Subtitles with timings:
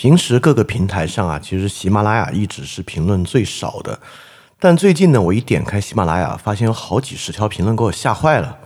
[0.00, 4.00] 平时各个平台上啊，其实喜马拉雅一直是评论最少的。
[4.58, 8.56] 但最近呢，我一点开喜马拉雅，发现有好几十条评论，给我吓坏了。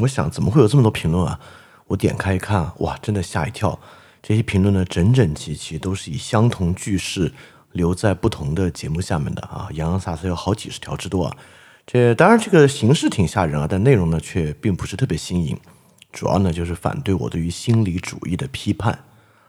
[0.00, 1.38] 我想，怎么会有这么多评论啊？
[1.86, 3.78] 我点开一看，哇，真的吓一跳！
[4.20, 7.32] 这些评论呢，整整齐齐，都是以相同句式
[7.70, 11.36] 留在不同的节目下面的啊，洋洋洒洒有好几十条之多啊。
[11.86, 15.56] 这当然，这个形式挺吓人啊，但内容呢，却并不是特别新颖。
[16.12, 18.98] 主要呢，就是反对我对于心理主义的批判。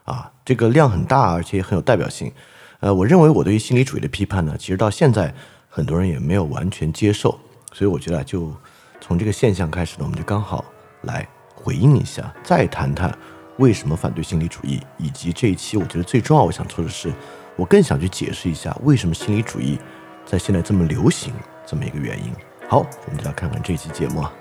[0.05, 2.31] 啊，这个量很大，而且也很有代表性。
[2.79, 5.33] 呃，我认为我对于心理主义的批判呢，其实到现在
[5.67, 7.37] 很多人也没有完全接受，
[7.73, 8.55] 所以我觉得就
[9.01, 10.63] 从这个现象开始呢，我们就刚好
[11.01, 13.11] 来回应一下，再谈谈
[13.57, 17.11] 为什么反对心理主义，以及这一期我觉得最重要我想说的是，
[17.55, 19.79] 我更想去解释一下为什么心理主义
[20.25, 21.33] 在现在这么流行
[21.65, 22.31] 这么一个原因。
[22.69, 24.31] 好，我们就来看看这期节目啊。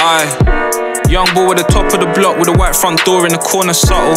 [0.00, 0.24] Ay
[1.10, 3.38] young boy with the top of the block with a white front door in the
[3.38, 4.14] corner, subtle.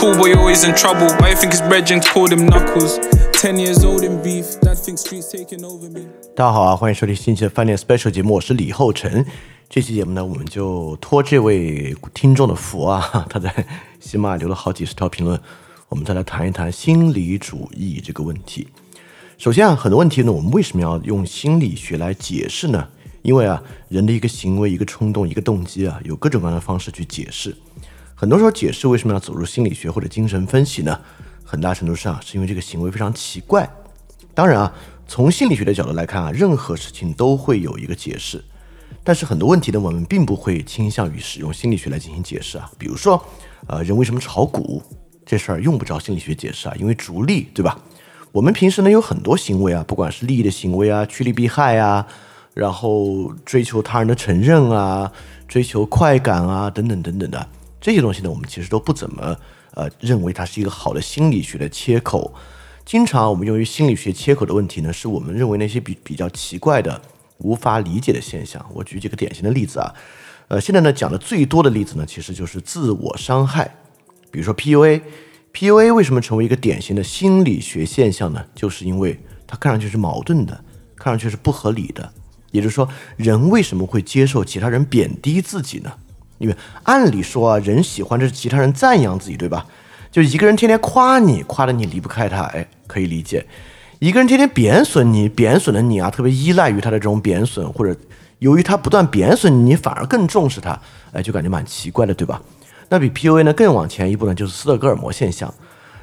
[0.00, 1.06] Cool boy always in trouble.
[1.20, 2.98] Why you think his brethren called him knuckles?
[3.32, 6.08] Ten years old in beef, dad thinks streets taking over me.
[6.34, 9.24] 大家好啊，欢迎收听新期的饭店 special 节目，我是李厚成。
[9.68, 13.52] 这期节目呢，我们就托这位听众的福啊，他在
[14.00, 15.40] 喜马留了好几十条评论，
[15.88, 18.66] 我们再来谈一谈心理主义这个问题。
[19.38, 22.88] 首先啊，很多问题呢，我们为什么要用心理学来解释呢？
[23.20, 27.54] 因为啊，人的一个行为、一个冲动、一个动机啊，有各种各样的方式去解释。
[28.14, 30.98] 很多时候，解释为什么要走入心理学或者精神分析呢？
[31.44, 33.68] 很大程度上是因为这个行为非常奇怪。
[34.32, 34.72] 当然啊，
[35.06, 38.42] 从心理学的角度来看啊，任何事情都会有一个解释。
[39.04, 42.70] 但是很多问题呢，我们并不会倾向于使用心理学来进行解释啊。
[42.78, 43.22] 比如说，
[43.66, 44.82] 呃，人为什么炒股
[45.26, 47.78] 这事儿用不着心理学解释啊，因为逐利，对吧？
[48.32, 52.06] 我们平时呢有很多行为啊，不管是利益的行为啊，趋利避害啊。
[52.54, 55.12] 然后追求他人的承认啊，
[55.46, 57.46] 追求快感啊，等等等等的
[57.78, 59.36] 这些东西呢，我们其实都不怎么
[59.74, 62.32] 呃认为它是一个好的心理学的切口。
[62.86, 66.98] 经常我们用于心理学切口的问题呢，是我们认为那些比比较奇怪的、
[67.36, 68.64] 无法理解的现象。
[68.72, 69.94] 我举几个典型的例子啊，
[70.48, 73.70] 呃，现在呢讲的最多的例子呢，其实就是自我伤害。
[74.30, 75.02] 比如说 PUA
[75.56, 78.44] PUA 为什么成为一个典型的心理学现象呢？
[78.54, 80.52] 就是因为它看上去是矛盾的，
[80.96, 82.12] 看上去是不合理的。
[82.50, 82.86] 也就是说，
[83.16, 85.90] 人为什么会接受其他人贬低自己呢？
[86.36, 89.64] 因为按理说啊，人喜欢的是其他人赞扬自己，对吧？
[90.12, 93.40] 就一个人天天夸你，夸的你离不开他，哎，可以理解；
[93.98, 97.98] 一个人天天贬损你，贬损的你啊，特别依赖于他的这种贬损，或者
[98.40, 100.78] 由于他不断贬损你，你反而更重视他，
[101.12, 102.42] 哎，就感觉蛮奇怪的，对吧？
[102.88, 105.52] 那比 PUA 呢更往前一步呢，就是斯德哥尔摩现象。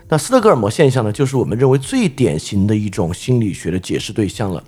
[0.10, 4.64] 那斯德哥尔摩现象呢，就是我们认为最典型的一种心理学的解释对象了。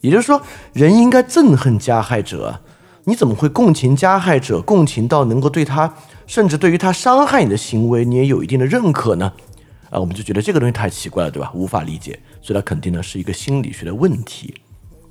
[0.00, 0.42] 也就是说，
[0.72, 2.60] 人应该憎恨加害者，
[3.04, 4.60] 你怎么会共情加害者？
[4.60, 5.94] 共情到能够对他，
[6.26, 9.32] 甚至对于他伤害你的行为，你也有一定的认可呢？
[9.90, 11.52] 啊，我们就觉得这个东西太奇怪了，对吧？
[11.54, 14.52] 无法理解，所以它肯定呢是一个心理学的问题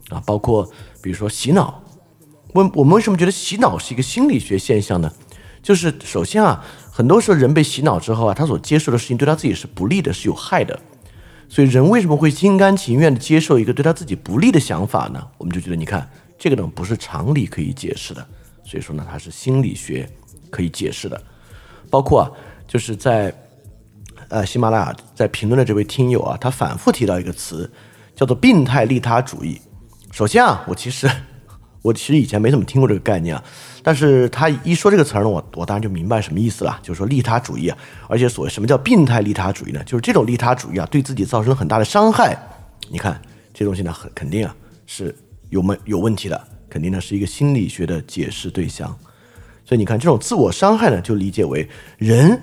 [0.10, 0.22] 啊。
[0.26, 0.70] 包括
[1.02, 1.82] 比如说洗脑，
[2.54, 5.10] 问我们为什么觉得洗脑是一个心理学现象呢？
[5.62, 10.80] 就是首先啊，很多时候人被洗脑之后啊，他所接受的事情对他自己是不利的，是有害的。
[11.48, 15.22] 所以人为什么会心甘情愿地接受一个对他自己不利的想法呢？
[15.38, 18.26] 我们就觉得，你看这个呢不是常理可以解释的，
[18.64, 20.10] 所以说呢它是心理学
[20.50, 21.22] 可以解释的。
[21.90, 22.32] 包括啊，
[22.68, 23.34] 就是在
[24.30, 27.72] 呃喜马拉雅在评论的这位听友啊，他反复提到一个词，
[28.16, 29.62] 叫做病态利他主义。
[30.12, 31.08] 首先啊，我其实。
[31.84, 33.44] 我其实以前没怎么听过这个概念啊，
[33.84, 37.78] 但是他一说这个词儿呢，我我当然就明白什么意思了，就是说利他主义啊，
[38.08, 39.84] 而且所谓什么叫病态利他主义呢？
[39.84, 42.38] 就是这种利他主义啊，对自己造成很大的伤害。
[42.90, 43.20] 你看
[43.54, 44.56] 这东西呢，很肯定啊
[44.86, 45.16] 是
[45.50, 48.88] 有没有问题的，肯定呢是一个心理学的解释对象。
[49.66, 52.40] 所以你看这种自我伤害呢，就理解为人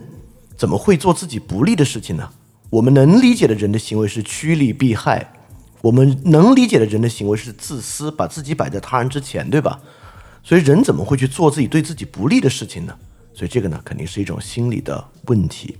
[0.56, 2.28] 怎么会做自己不利的事情呢？
[2.70, 5.32] 我们能理解的人的行为是趋利避害。
[5.80, 9.78] 我们能理解的人的行为是自私，把自己摆在他人之前，对吧？
[10.42, 12.96] 所以人怎么会去做自己对自己不利的事情呢？
[13.34, 15.76] 所以这个呢，肯定是一种心理的问题。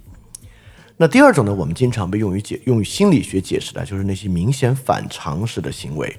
[0.97, 6.17] 那第二种呢，我们经常被用于解用于心理学解释的，就是那些明显反常识的行为，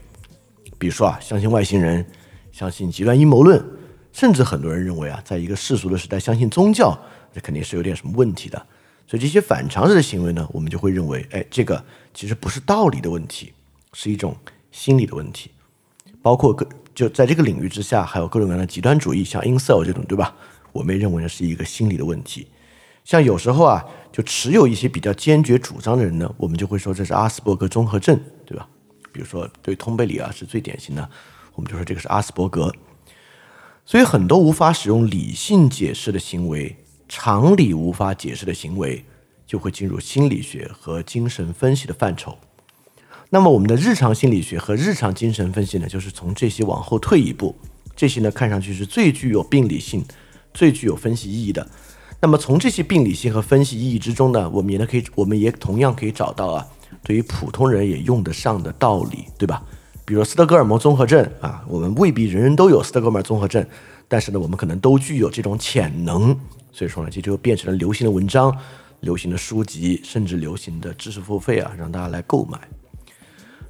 [0.78, 2.06] 比如说啊，相信外星人，
[2.52, 3.64] 相信极端阴谋论，
[4.12, 6.98] 甚至很多人认为啊，在一个世俗的时代，相信宗教，
[7.34, 8.58] 这肯定是有点什么问题的。
[9.06, 11.84] 所以这些反常识的行为呢，我们就会认为，哎，这个
[12.14, 13.54] 其实不是道理的问题。
[13.92, 14.38] 是一种
[14.72, 15.50] 心理的问题，
[16.22, 16.64] 包括个
[17.00, 20.36] 就在这个领域之下，还有各种各样的极端主义，像 incel 这种，对吧？
[20.74, 22.46] 我们也认为呢是一个心理的问题。
[23.06, 23.82] 像有时候啊，
[24.12, 28.68] 就持有一些比较坚决主张的人呢，我们就会说这是阿斯伯格综合症，对吧？
[29.14, 31.10] 比如说对通贝里啊是最典型的，
[31.56, 32.70] 我们就说这个是阿斯伯格。
[33.86, 36.76] 所以很多无法使用理性解释的行为，
[37.08, 39.06] 常理无法解释的行为，
[39.48, 42.38] 就会进入心理学和精神分析的范畴。
[43.32, 47.56] 那么我们的日常心理学和日常精神分析呢，就是从这些往后退一步，
[47.96, 50.04] 这些呢看上去是最具有病理性、
[50.52, 51.68] 最具有分析意义的。
[52.20, 56.68] 那么从这些病理性和分析意义之中呢，我们也呢可以，我们也同样可以找到啊，
[57.04, 59.64] 对于普通人也用得上的道理，对吧？
[60.06, 63.64] 比如斯德哥尔摩综合症啊，我们未必人人都有斯德哥尔摩综合症，
[64.08, 66.36] 但是呢，我们可能都具有这种潜能，
[66.72, 68.58] 所以说呢，这就变成了流行的文章、
[69.02, 72.60] 流行的书籍，甚至流行的知识付费啊，让大家来购买。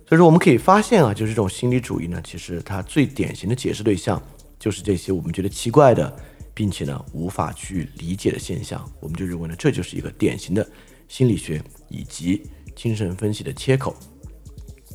[0.09, 4.19] 所以说，我们可以发现啊，就是这种心理主义呢，其实它最典型的解释对象
[4.57, 6.11] 就是这些我们觉得奇怪的，
[6.51, 10.67] 并且呢无法去理解的现象，我们就认为呢，这就是一个典型的
[11.07, 12.41] 心理学以及
[12.75, 13.95] 精神分析的切口。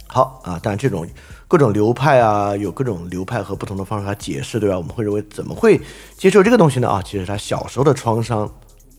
[0.08, 1.06] 好啊，当然这种
[1.46, 4.76] 各种流派啊，有各种流派和不同的方式来解释，对吧？
[4.76, 5.80] 我们会认为怎么会
[6.16, 6.88] 接受这个东西呢？
[6.88, 8.52] 啊，其实他小时候的创伤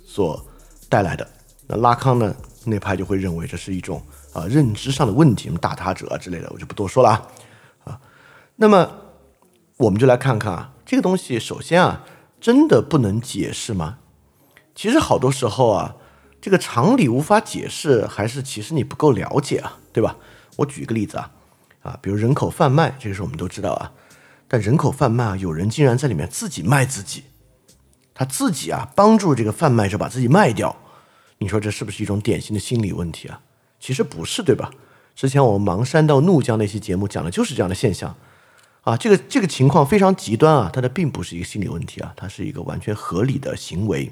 [0.06, 0.42] 所
[0.88, 1.30] 带来的。
[1.68, 2.34] 那拉康呢
[2.64, 4.02] 那派就会认为这是一种
[4.36, 7.28] 啊认知上的问题，什么大他者啊之类的，我就不多说了啊。
[7.86, 8.02] 啊，
[8.58, 8.92] 那么
[9.78, 12.04] 我们就来看看啊，这个东西首先啊，
[12.40, 13.98] 真的不能解释吗？
[14.76, 15.96] 其实好多时候啊，
[16.42, 20.18] 这个常理无法解释，还是其实你不够了解啊，对吧？
[20.58, 21.32] 我举一个例子啊，
[21.82, 23.92] 啊，比如人口贩卖，这个是我们都知道啊。
[24.48, 27.24] 但人口贩卖啊，有人竟然在里面自己卖自己，
[28.14, 30.76] 他自己啊帮助这个贩卖者把自己卖掉，
[31.40, 33.42] 你说这是不是一种典型的心理问题啊？
[33.80, 34.72] 其实不是，对吧？
[35.16, 38.14] 之前我们《盲山到怒江》那期节目讲的就是这样的现象
[38.82, 38.98] 啊。
[38.98, 44.12] 这个这个情况非常极端啊，它的并不是一个心理问题啊，它是一个完全合理的行为。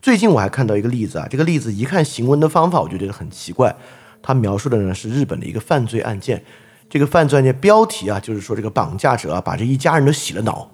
[0.00, 3.76] 最近我还看到一个例子啊，这个例子一看行文的方法，我就觉得很奇怪。
[4.22, 6.42] 他描述的呢是日本的一个犯罪案件，
[6.88, 10.70] 这个犯罪案件标题啊，就是说这个绑架者啊把这一家人都洗了脑，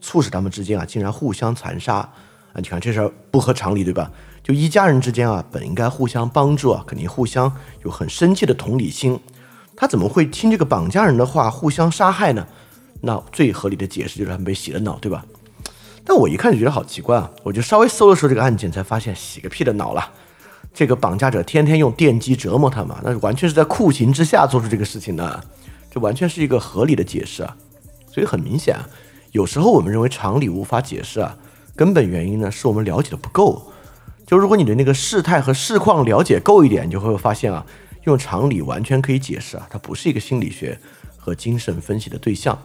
[0.00, 2.12] 促使他们之间啊竟然互相残杀啊！
[2.56, 4.10] 你看这事儿不合常理对吧？
[4.44, 7.50] 就一家人之间啊本应该互相帮助啊，肯定互相
[7.82, 9.18] 有很深切的同理心，
[9.74, 12.46] 他怎么会听这个绑架人的话互相杀害呢？
[13.00, 15.24] 那最合理的解释就是他们被洗了脑对吧？
[16.04, 20.12] 但我一看就觉得好奇怪啊，我就稍微搜了搜这个案件，才发现洗个屁的脑了。
[20.74, 25.44] 这个绑架者天天用电击折磨他嘛，那完全是在酷刑之下做出这个事情的，
[25.90, 27.56] 这完全是一个合理的解释啊。
[28.12, 28.86] 所以很明显啊，
[29.32, 31.34] 有时候我们认为常理无法解释啊，
[31.74, 33.70] 根本原因呢是我们了解的不够。
[34.26, 37.64] 就如果你对那个事态和事况了解够一点，你就会发现啊，
[38.04, 40.78] 用常理完全可以解释啊，它不是一个心理学
[41.16, 42.58] 和精神分析的对象。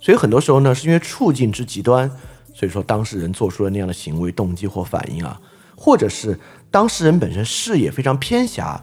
[0.00, 2.10] 所以很多时候呢，是因为处境之极端，
[2.54, 5.40] 所以说当事人做出了那样的行为动机或反应啊，
[5.76, 6.38] 或者是。
[6.70, 8.78] 当事人本身视野非常偏狭，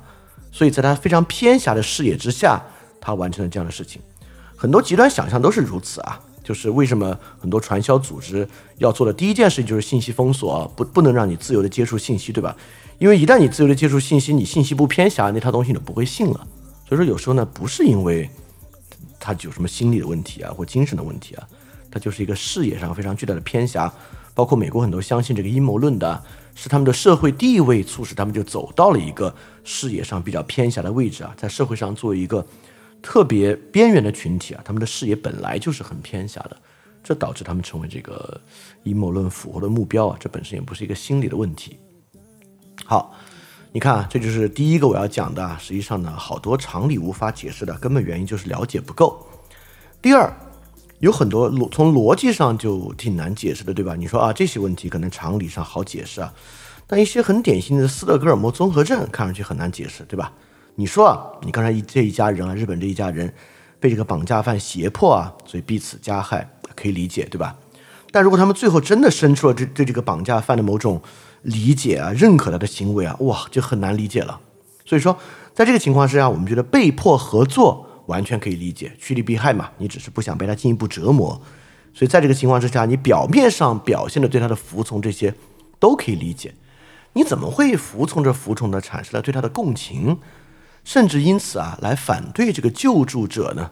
[0.52, 2.60] 所以在他非常偏狭的视野之下，
[3.00, 4.02] 他完成了这样的事情。
[4.56, 8.48] 很多极端想象都是如此啊，就是为什么很多传销组织
[8.78, 12.56] 要做的第一件事情就是信息封锁，不不能让你自由的接触信息，对吧？
[13.00, 16.48] 因为一旦你自由的接触信息，你信息不偏狭，那套东西你都不会信了。
[16.88, 18.30] 所以说有时候呢，不是因为
[19.20, 21.48] 他有什么心理的问题啊，或精神的问题啊，
[21.90, 23.92] 他就是一个视野上非常巨大的偏狭。
[24.34, 26.24] 包括美国很多相信这个阴谋论的。
[26.58, 32.48] 是他们的社会地位促使他们就走到了一个视野上比较偏狭的位置啊，在社会上作为一个
[33.08, 36.58] 特别边缘的群体啊，他们的视野本来就是很偏狭的，
[37.04, 38.42] 这导致他们成为这个
[38.82, 41.78] 阴谋论俘获的目标啊，这本身也不是一个心理的问题。
[42.84, 43.14] 好，
[43.72, 49.24] 你看啊，这就是第一个我要讲的啊，实际上呢，好多常理无法解释的根本原因就是了解不够。
[50.02, 50.34] 第二。
[51.00, 53.96] 有很多逻从逻辑上就挺难解释的，对吧？
[53.96, 56.34] 你说啊，这些问题可能常理上好解释啊，
[56.88, 60.32] 但一些很典型的斯德哥尔摩综合症看上去很难解释，对吧？
[60.76, 63.34] 你说啊，你刚才一这一家人啊，日本这一家人
[63.80, 67.56] 被这个绑架犯胁迫啊，所以彼此加害，可以理解，对吧？
[68.12, 71.02] 但如果他们最后真的生出了这对这个绑架犯的某种
[71.42, 74.40] 理解啊，认可他的行为啊，哇，就很难理解了。
[74.86, 75.18] 所以说，
[75.54, 77.88] 在这个情况之下，我们觉得被迫合作。
[78.06, 81.42] 完全可以理解，趋利避害嘛，你只是不想被他进一步折磨，
[81.92, 85.34] 所以在这个情况之下，你表面上表现的对他的服从，这些
[85.80, 86.54] 都可以理解。
[87.14, 90.20] 你怎么会服从着服从的产生了对他的共情，
[90.86, 93.72] 甚至因此啊来反对这个救助者呢？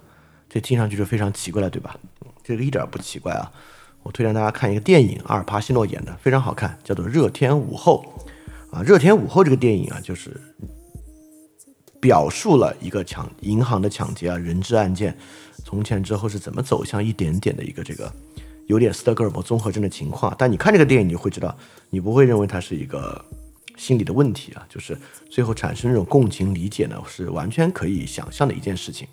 [0.49, 1.97] 这听上去就非常奇怪了，对吧？
[2.43, 3.49] 这个一点不奇怪啊。
[4.01, 8.03] 我推荐大家看一个电影，阿尔帕西诺演的，非常好看，叫做《热天午后》
[8.75, 10.41] 啊，《热天午后》这个电影啊，就是。
[12.01, 15.17] 表述了一个抢银行的抢劫啊，人质案件，
[15.63, 18.11] 从前之后是怎么走向一点点的一个这个
[18.67, 20.35] 有点斯德哥尔摩综合症的情况。
[20.37, 21.57] 但你看这个电影，你会知道，
[21.89, 23.23] 你不会认为它是一个
[23.77, 24.97] 心理的问题啊，就是
[25.29, 29.07] 最后产生这种共情理解呢，是完全可以想象的一件事情。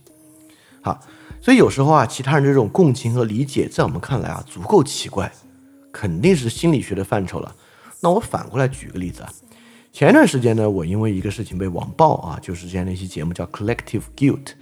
[0.83, 1.01] 好，
[1.41, 5.31] 所以有时候啊，其他人这种共情和理解，在我们看来啊，足够奇怪，
[5.93, 7.55] 肯定是心理学的范畴了。
[8.01, 9.33] 那我反过来举个例子啊，
[9.93, 14.53] 前一段时间呢，我因为一个事情被网暴啊，就是之前那期节目叫 Collective Guilt，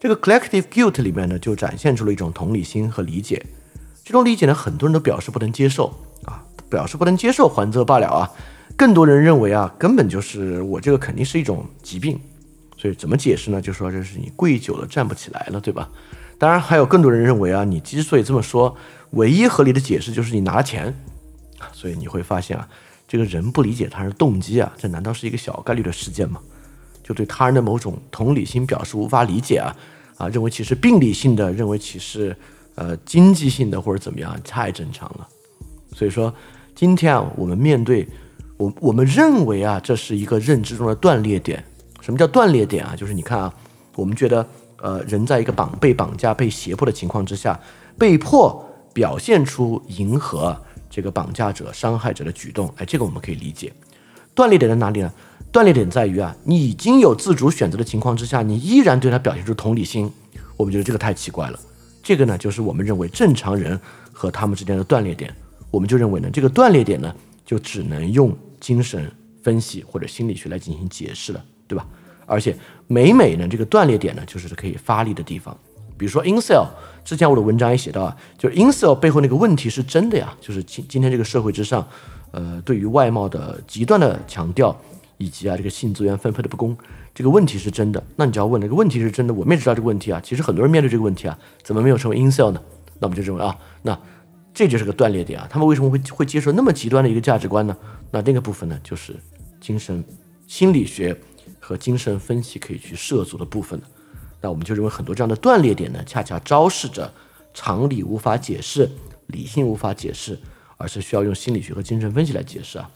[0.00, 3.44] 这个 Collective Guilt 里面呢，就展现出了一种同理心和理解。
[4.04, 5.94] 这种理解呢，很多人都表示不能接受
[6.24, 8.28] 啊，表示不能接受，还则罢了啊。
[8.82, 12.18] 更多人认为啊，根本就是我这个肯定是一种疾病，
[12.76, 13.62] 所以怎么解释呢？
[13.62, 15.88] 就说这是你跪久了站不起来了，对吧？
[16.36, 18.76] 当然还有更多人认为啊，你之所以这么说，
[19.10, 20.92] 唯一合理的解释就是你拿了钱，
[21.72, 22.68] 所以你会发现啊，
[23.06, 26.40] 这个人不理解他人动机啊，这难道是一个小概率的事件吗？
[27.04, 29.76] 就对他人的某种同理心表示无法理解啊
[30.16, 32.36] 啊，认为其实病理性的，认为其实
[32.74, 35.28] 呃经济性的或者怎么样，太正常了。
[35.94, 36.34] 所以说
[36.74, 38.08] 今天啊，我们面对。
[38.62, 41.64] 我我们认为啊，这是一个认知中的断裂点。
[42.00, 42.94] 什么叫断裂点啊？
[42.96, 43.52] 就是你看啊，
[43.96, 47.58] 我们觉得，呃，人在一个绑被绑架、被胁迫的情况之下，
[47.98, 50.56] 被迫表现出迎合
[50.88, 53.72] 这个绑架者、伤害者的举动，哎，这个我们可以理解。
[54.32, 55.12] 断裂点在哪里呢？
[55.50, 60.08] 断裂点在于啊，你已经有自主选择的情况之下，你依然对他表现出同理心，
[60.56, 61.58] 我们觉得这个太奇怪了。
[62.00, 63.78] 这个呢，就是我们认为正常人
[64.12, 65.34] 和他们之间的断裂点。
[65.70, 67.12] 我们就认为呢，这个断裂点呢，
[67.44, 68.36] 就只能用。
[68.62, 69.10] 精神
[69.42, 71.84] 分析或者心理学来进行解释了，对吧？
[72.24, 75.54] 而且每每呢，这个断裂点呢，就是可以发力的地方。
[75.98, 76.66] 比如说 incel，
[77.04, 81.86] 之前我的文章也写到啊，就是 incel 背后那个问题是真的呀，就是今今天这个社会之上，
[82.30, 84.74] 呃，对于外貌的极端的强调，
[85.18, 86.76] 以及啊这个性资源分配的不公，
[87.12, 88.02] 这个问题是真的。
[88.16, 90.20] 那你就要问，这个问题是真的，我们也知道这个问题啊。
[90.24, 92.62] 其实很多人面对这个问题啊，怎么没有成为 incel 呢？
[93.00, 93.98] 那我们就认为啊，那
[94.54, 95.46] 这就是个断裂点啊。
[95.50, 97.76] 他们为什么会会接受那么极端的一个价值观呢？
[98.10, 99.16] 那那个部分呢，就是
[99.60, 100.04] 精神
[100.46, 101.18] 心理学
[101.58, 103.80] 和精神分析可以去涉足的部分
[104.40, 107.10] 那我们就认为很多这样的断裂点呢，恰恰昭示着
[107.54, 108.90] 常理无法解释，
[109.28, 110.38] 理性无法解释，
[110.76, 112.90] 而是需要用心理学和精神分析来解释啊。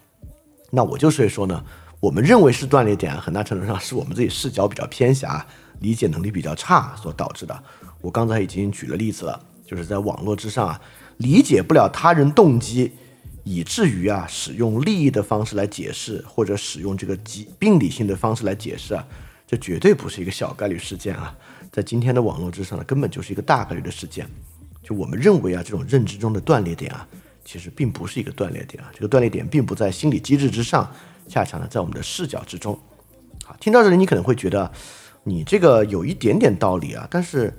[0.70, 1.64] 那我就所以说呢，
[2.00, 5.46] 我们认为是断裂点，很大程度上是我们自己视角比较偏狭，
[5.78, 7.62] 理解能力比较差所导致的。
[8.00, 10.80] 我刚才已经举了例子了，就是在网络之上啊，
[11.18, 12.92] 理解不了他人动机。
[13.48, 19.06] 以至于啊，使用利益的方式来解释，或者使用这个疾病理性的方式来解释啊，
[19.46, 21.32] 这绝对不是一个小概率事件啊，
[21.70, 24.28] 在今天的网络之上呢，根本就是一个大概率的事件。
[24.82, 27.06] 就我们认为啊，这种认知中的断裂点啊，
[27.44, 30.92] 其实并不是一个断裂点啊，这个断裂点并不在心理机制之上，
[31.28, 32.76] 恰恰呢在我们的视角之中。
[33.44, 34.68] 好，听到这里你可能会觉得，
[35.22, 37.56] 你这个有一点点道理啊，但是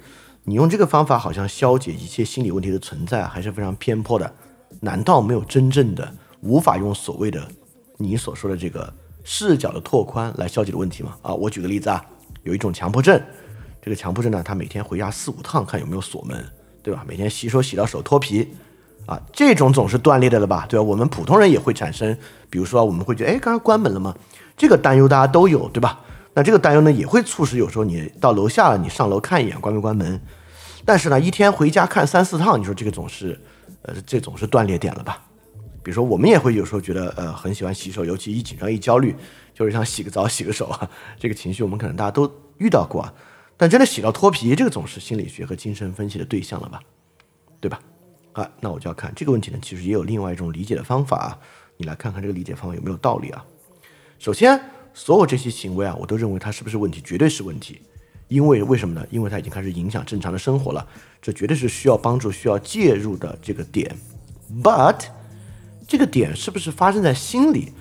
[0.50, 4.34] 你用这个方法好像消解一切心理问题的存在，还是非常偏颇的。
[4.80, 7.46] 难道没有真正的无法用所谓的
[7.98, 8.92] 你所说的这个
[9.26, 11.18] 视角的拓宽来消解的问题吗？
[11.22, 12.02] 啊，我举个例子啊，
[12.44, 13.22] 有一种强迫症，
[13.82, 16.42] 这个强迫症呢，他每天回家四五趟看有没有锁门，
[16.82, 17.04] 对吧？
[17.06, 18.48] 每天洗手洗到手脱皮，
[19.06, 20.66] 啊，这种总是断裂的了吧？
[20.70, 20.84] 对吧？
[20.84, 22.18] 我们普通人也会产生，
[22.50, 24.16] 比如说我们会觉得，哎，刚刚关门了吗？
[24.56, 26.00] 这个担忧大家都有，对吧？
[26.34, 30.22] 那这个担忧呢，也会促使有时候你到楼下了，你上楼看一眼关没关门，
[30.88, 33.38] 但是呢，一天回家看三四趟，你说这个总是。
[33.84, 35.24] 呃，这总是断裂点了吧？
[35.82, 39.16] 比如说，我们也会有时候觉得，呃，很喜欢洗手，尤其一紧张、一焦虑，
[39.54, 40.90] 就是想洗个澡、洗个手啊。
[41.18, 43.14] 这个情绪我们可能大家都遇到过啊。
[43.56, 46.82] 但真的洗到脱皮，这个总是心理学和精神分析的对象了吧？
[47.62, 47.80] 对吧？
[48.34, 51.40] 啊，那我就要看这个问题呢，其实也有另外一种理解的方法啊。
[51.78, 53.46] 你来看看这个理解方法有没有道理啊？
[54.20, 54.60] 首先，
[54.94, 57.82] 所有这些行为啊，我都认为它是不是问题，绝对是问题。
[58.28, 59.06] 因为为什么呢？
[59.10, 60.86] 因为它已经开始影响正常的生活了，
[61.22, 63.96] 这绝对是需要帮助、需要介入的这个点。
[64.64, 65.00] But
[65.88, 67.72] 这个点是不是发生在心里，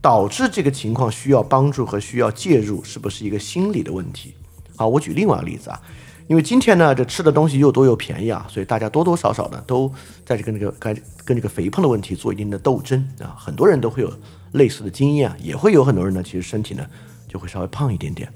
[0.00, 4.34] 导致这个情况需要帮助和需要介入，是不是一个心理的问题？
[4.76, 5.80] 好，我举另外一个例子啊，
[6.28, 9.92] 因为今天呢，这吃的东西又多又便宜啊，所以大家多多少少呢都
[10.24, 14.12] 在这个那个跟跟这个肥胖的问题做一定的斗争啊，很多人都会有
[14.52, 16.86] 类似的经验，也会有很多人呢，其实身体呢
[17.28, 18.32] 就会稍微胖一点点。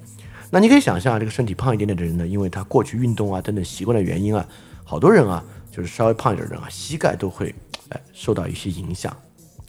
[0.52, 4.45] 那你可以想象，这个身体胖一点点的人呢，因为他过去运动啊等等习惯的原因啊，
[4.85, 7.54] 好多人啊，就是稍微胖一点的人啊，膝盖都会
[7.90, 9.16] 哎受到一些影响，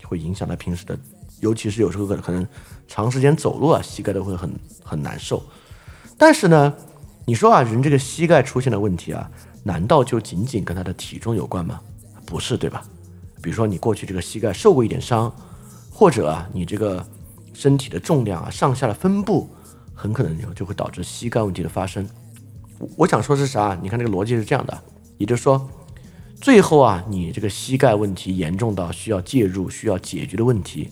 [0.03, 0.97] 会影响他平时的，
[1.39, 2.47] 尤其是有时候可能
[2.87, 4.51] 长时间走路啊，膝盖都会很
[4.83, 5.43] 很难受。
[6.17, 6.73] 但是呢，
[7.25, 9.29] 你说啊，人这个膝盖出现的问题啊，
[9.63, 11.79] 难道就仅仅跟他的体重有关吗？
[12.25, 12.83] 不是，对吧？
[13.39, 15.31] 比如说你过去这个膝盖受过一点伤，
[15.91, 17.05] 或者啊，你这个
[17.53, 19.47] 身体的重量啊，上下的分布。
[20.01, 22.09] 很可能就就会导致膝盖问题的发生。
[22.97, 23.77] 我想说是啥？
[23.83, 24.75] 你看这个逻辑是这样的，
[25.19, 25.69] 也就是说，
[26.41, 30.89] 最后啊，你这个膝盖问题严重到需要介入、需要解决的问题，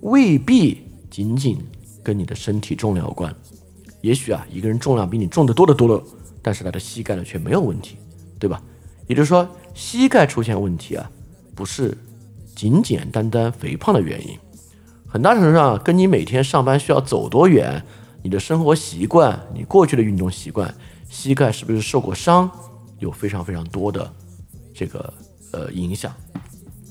[0.00, 1.64] 未必仅仅
[2.02, 3.32] 跟你的身体重量有关。
[4.00, 6.02] 也许啊，一个人重量比你重得多得多了
[6.42, 7.96] 但是他的膝盖呢却没有问题，
[8.40, 8.60] 对吧？
[9.06, 11.08] 也就是说，膝盖出现问题啊，
[11.54, 11.96] 不是
[12.56, 14.36] 简简单单肥胖的原因，
[15.06, 17.84] 很大程度上跟你每天上班需要走多远，
[18.22, 20.72] 你的生活习惯，你过去的运动习惯，
[21.08, 22.50] 膝盖是不是受过伤，
[22.98, 24.12] 有非常非常多的
[24.74, 25.12] 这个
[25.52, 26.12] 呃影响。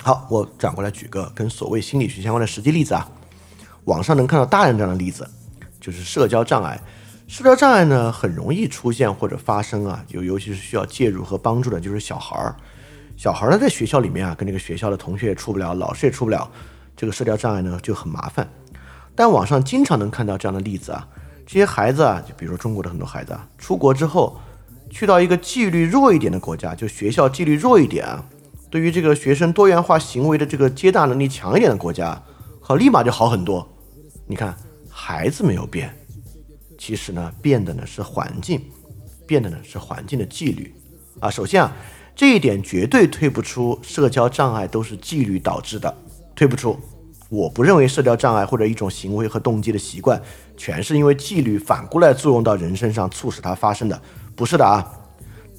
[0.01, 3.07] 好，我转过来举个跟所谓心理学相关的实际例子啊，
[3.85, 5.29] 网上能看到大量这样的例子，
[5.79, 6.81] 就是社交障碍。
[7.27, 12.55] 社交障碍呢，很容易出现或者发生啊，尤尤其是需要介入和帮助的，就是小孩儿。
[13.15, 16.49] 小孩儿呢，在学校里面啊，跟这个学校的同学也处不了，老师也处不了，
[16.97, 18.49] 这个社交障碍呢就很麻烦。
[19.13, 21.07] 但网上经常能看到这样的例子啊，
[21.51, 24.39] 这些孩子啊，就比如说中国的很多孩子啊，出国之后，
[24.87, 28.23] 去到一个纪律弱一点的国家，就学校纪律弱一点啊，
[28.69, 32.21] 对于这个学生多元化行为的这个接纳能力强一点的国家，
[32.61, 33.67] 好，立马就好很多。
[34.27, 34.55] 你看，
[34.91, 35.91] 孩子没有变。
[36.77, 38.61] 其实呢，变的呢是环境，
[39.25, 40.71] 变的呢是环境的纪律
[41.19, 41.31] 啊。
[41.31, 41.73] 首先啊，
[42.15, 45.97] 这一点绝对推不出社交障碍都是纪律导致的，
[46.35, 46.79] 推不出。
[47.29, 50.19] 我不认为社交障碍或者一种行为和动机的习惯
[50.57, 54.01] 全是因为纪律反过来作用到人身上促使它发生的，
[54.35, 54.85] 不是的啊。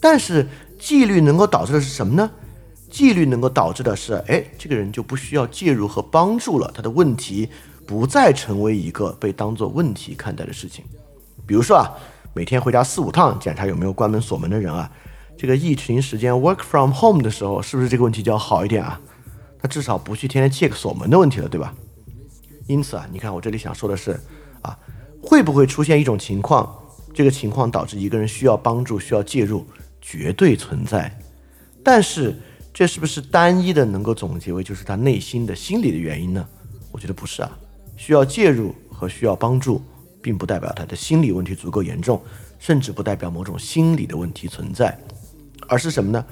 [0.01, 0.47] 但是
[0.79, 2.31] 纪律能够导致的是什么呢？
[2.91, 7.49] 纪律能够导致的是，哎，这个人就不需要介入和帮助了，他的问题
[7.87, 10.85] 不再成为一个被当做问题看待的事情。
[11.47, 11.87] 比如说啊，
[12.35, 14.91] 每天回家四五趟检查有没有关门锁门的人啊，
[15.39, 19.01] 这个疫情时间 work from home 的时候，是不是这个问题就要好一点啊？
[19.61, 21.75] 他至少不去天天 check 锁门的问题了，对吧？
[22.67, 24.19] 因此啊，你看我这里想说的是
[24.63, 24.79] 啊，
[25.23, 26.73] 会不会出现一种情况，
[27.13, 29.67] 这个情况导致一个人需要帮助、需要介入，
[30.01, 31.15] 绝对存在。
[31.83, 32.35] 但是
[32.73, 36.47] 这是不是单一的能够总结为就是他内心的心理的原因呢？
[36.93, 37.51] 我觉得不是啊，
[37.97, 39.83] 需要介入和需要帮助。
[40.23, 42.21] 并不代表他的心理问题足够严重，
[42.59, 44.95] 甚至不代表某种心理的问题存在，
[45.67, 46.23] 而是什么呢？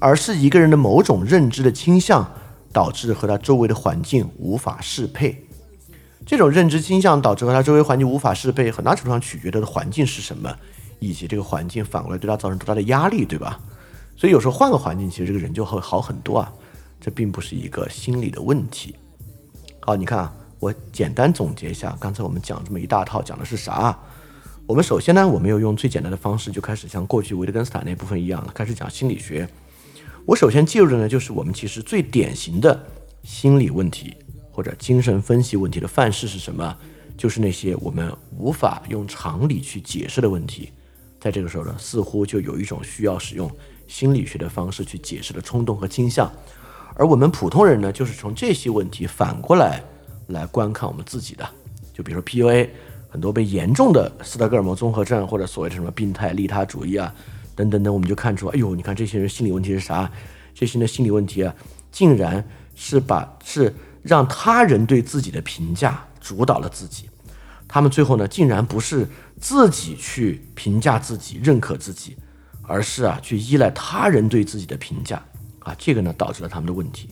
[0.00, 2.28] 而是一个人的某种认知的倾向
[2.76, 5.42] 导致和他周围的环境无法适配。
[6.26, 10.54] 这种认知倾向导致和他周围环境无法适配，很大程度上取决他的环境是什么，
[10.98, 13.58] 以及这个环境反过来对他造成多大的压力，对吧？
[14.14, 16.52] 所以有时候换个环境，其实这个人就会好很多啊。
[17.00, 18.94] 这并不是一个心理的问题。
[19.80, 20.30] 好，你看啊。
[20.58, 23.96] 我简单总结一下，刚才我们讲这么一大套，讲的是啥？
[24.66, 29.48] 我们首先呢，我没有用最简单的方式就开始像过去维特根斯坦那部分一样，开始讲心理学。
[30.26, 32.84] 我首先介入的呢，就是我们其实最典型的
[33.22, 34.12] 心理问题
[34.50, 36.76] 或者精神分析问题的范式是什么？
[37.16, 40.72] 就是那些我们无法用常理去解释的问题。
[41.20, 43.48] 在这个时候呢，似乎就有一种需要使用
[43.86, 46.28] 心理学的方式去解释的冲动和倾向。
[46.96, 49.80] 而我们普通人呢，就是从这些问题反过来。
[50.30, 51.48] 来观看我们自己的，
[51.94, 52.68] 就比如说 PUA，
[53.08, 57.14] 很多被严重的斯德哥尔摩综合症或者所谓的什么病态利他主义啊，
[57.56, 60.08] 等等等，我们就看出，哎呦，你看这些人心理问题是啥？
[60.54, 61.52] 这些人的心理问题啊，
[61.90, 67.08] 竟然是把是让他人对自己的评价主导了自己，
[67.66, 69.08] 他们最后呢，竟然不是
[69.40, 72.16] 自己去评价自己、认可自己，
[72.62, 75.22] 而是啊，去依赖他人对自己的评价
[75.58, 77.08] 啊，这个呢，导致了他们的问题。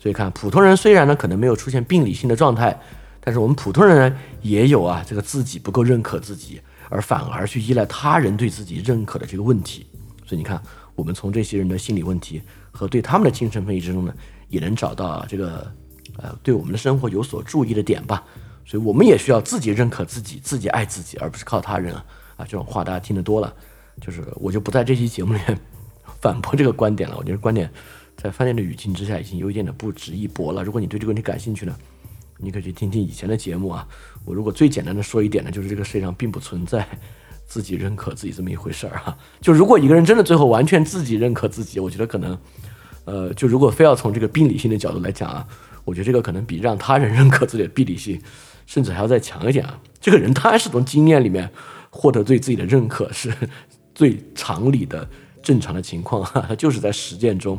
[0.00, 2.80] 所以看普通人虽然呢可能没有出现病理性的状态，
[3.20, 9.86] 但是我们普通人也有啊这个自己不够认可自己，而反而去依赖他人对自己认可的这个问题。
[10.26, 10.62] 所以你看，
[10.94, 14.14] 我们从这些人的心理问题和对他们的精神分析之中呢，
[14.48, 15.70] 也能找到这个
[16.16, 18.24] 呃对我们的生活有所注意的点吧。
[18.66, 22.04] 所以我们也需要自己认可自己，自己爱自己，而不是靠他人啊。
[22.36, 23.54] 啊，这种话大家听得多了，
[24.00, 25.58] 就是我就不在这期节目里面
[26.20, 27.16] 反驳这个观点了。
[27.16, 27.70] 我觉得观点。
[28.20, 30.64] 在饭店的语境之下，已经有一点的不值一驳了。
[30.64, 31.76] 如果你对这个问题感兴趣呢，
[32.38, 33.86] 你可以去听听以前的节目啊。
[34.24, 36.86] 我如果最简单的说一点呢，就是这个世界上并不存在
[37.46, 39.16] 自己认可自己这么一回事儿哈。
[39.40, 42.38] 就如果一个人真的最后完全自己认可自己，我觉得可能，
[43.04, 45.46] 呃，就如果非要从这个病理性的角度来讲啊，
[45.84, 48.20] 我觉得这个可能比让他人认可自己的病理性，
[48.66, 49.80] 甚至还要再强一点啊。
[50.00, 51.50] 这个人当然是从经验里面
[51.90, 53.32] 获得对自己的认可，是
[53.94, 55.08] 最常理的
[55.42, 56.44] 正常的情况哈。
[56.46, 57.58] 他就是在实践中。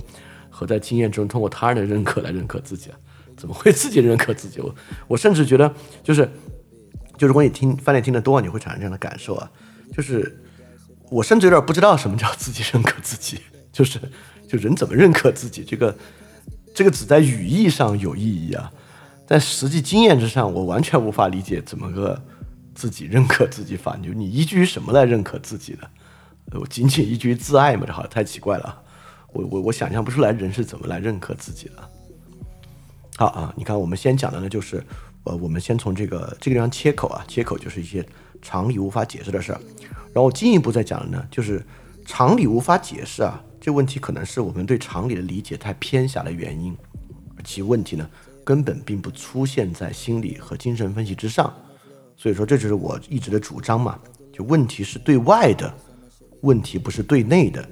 [0.52, 2.98] 和在经验中通过他人的认可来认可自己啊？
[3.40, 4.60] 怎么会 自己认可自己？
[4.60, 4.76] 我
[5.08, 5.74] 我甚至觉得，
[6.04, 6.30] 就是
[7.18, 9.50] 就如果你听翻脸听得多，你会产生这样的感受啊，
[9.94, 10.44] 就是
[11.10, 13.40] 我甚至有点不知道什么叫自己认可自己，
[13.72, 13.98] 就是
[14.48, 15.64] 就人怎么认可自己？
[15.64, 15.98] 这个
[16.76, 18.72] 这个只在语义上有意义啊，
[19.26, 22.22] 在实际经验之上，我完全无法理解怎么个
[22.76, 23.98] 自己认可自己法。
[23.98, 25.90] 就你依据什么来认可自己的？
[26.60, 27.84] 我仅仅依据自爱吗？
[27.86, 28.84] 这好像太奇怪了。
[29.32, 31.89] 我我我想象不出来人是怎么来认可自己的。
[33.20, 34.82] 好啊，你看我们先讲的呢，就是
[35.26, 38.02] 呃，我们先从这个这个地方切口啊，切口就是一些
[38.42, 39.60] 常理无法解释的事儿。
[40.14, 41.62] 然后进一步再讲的呢，就是
[42.06, 46.74] 常理无法解释啊，这问题可能是我们对常理的理解太偏狭的原因，
[47.44, 48.10] 其问题呢
[48.46, 51.54] 根本并不出现在心理和精神分析之上。
[52.16, 54.00] 所以说，这就是我一直的主张嘛，
[54.32, 55.70] 就问题是对外的，
[56.40, 57.68] 问题不是对内的。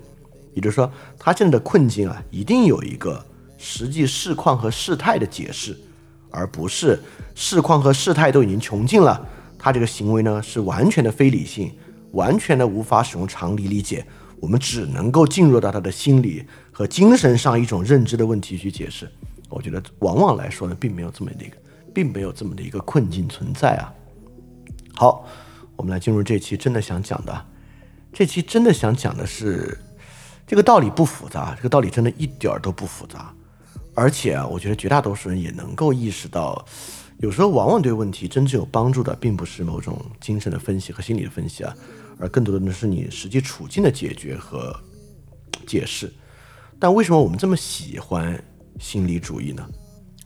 [0.54, 3.26] 也就是说，他现在的困境啊，一定有一个
[3.70, 5.78] 实际事况和事态的解释，
[6.32, 6.98] 而不是
[7.36, 9.28] 事况和事态都已经穷尽了，
[9.60, 11.70] 他这个行为呢是完全的非理性，
[12.14, 14.08] 完全的无法使用常理理解，
[14.40, 19.06] 我们只能够进入到他的心理和精神上一种认知的问题去解释。
[19.50, 21.58] 我觉得往往来说呢，并没有这么的一个，
[21.94, 23.94] 并没有这么的一个困境存在啊。
[24.96, 25.28] 好，
[25.76, 27.46] 我们来进入这期真的想讲的。
[28.14, 29.78] 这期真的想讲的是，
[30.48, 33.34] 这个道理不复杂，这个道理真的一点儿都不复杂。
[33.98, 36.64] 而且啊，我觉得绝大多数人也能够意识到，
[37.18, 41.76] 有时候往往对问题真正有帮助的，并不是某种精神的分析和心理的分析啊，
[42.20, 44.72] 而更多的呢是你实际处境的解决和
[45.66, 46.14] 解释。
[46.78, 48.40] 但为什么我们这么喜欢
[48.80, 49.68] 心理主义呢？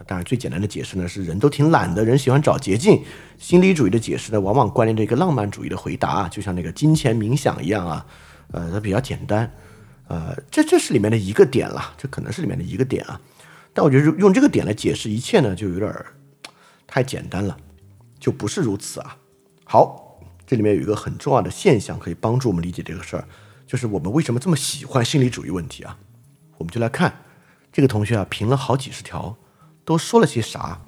[0.05, 3.01] 当然，最简单的解释呢是人都挺懒的，人喜欢找捷径。
[3.37, 8.05] 心理主义的解释呢，往往关联着一个浪漫主义的回答，就像那个金钱冥想一样啊，
[8.51, 9.49] 呃，它比较简单，
[10.09, 13.21] 呃，这这是里面的一个点了，这可能是里面的一个点啊。
[13.73, 15.93] 但我觉得用这个点来解释一切呢，就有点
[16.85, 17.57] 太简单了，
[18.19, 19.17] 就不是如此啊。
[19.63, 23.25] 好，这里面有一个很重要的现象可以帮助我们理解这个事儿，
[23.65, 25.97] 就是我们为什么这么喜欢心理主义问题啊？
[26.57, 27.23] 我们就来看
[27.71, 29.37] 这个同学啊，评了好几十条。
[29.83, 30.79] 都说了些啥？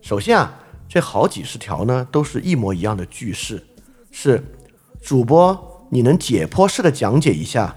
[0.00, 3.62] 首先啊，这好几十条呢，都是一模一样的句式，
[4.10, 4.42] 是
[5.02, 7.76] 主播你能解剖式的讲解一下，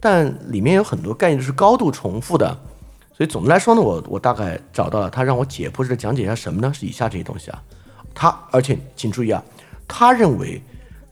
[0.00, 2.56] 但里面有很多概念是高度重复的。
[3.14, 6.72] 所以总的来说呢，我我大概找到了他让我解剖式的讲解一下什么呢？
[6.72, 7.62] 是以下这些东西啊。
[8.14, 9.42] 他而且请注意啊，
[9.86, 10.62] 他认为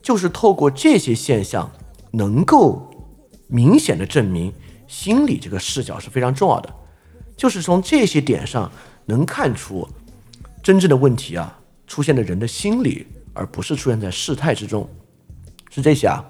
[0.00, 1.70] 就是透过这些现象，
[2.12, 2.90] 能够
[3.48, 4.52] 明显的证明。
[4.88, 6.72] 心理这个视角是非常重要的，
[7.36, 8.70] 就是从这些点上
[9.06, 9.86] 能看出
[10.62, 14.88] 真正的问题啊，出现在人的心理，而不是出现在事态之中。
[15.70, 16.24] 是这些啊，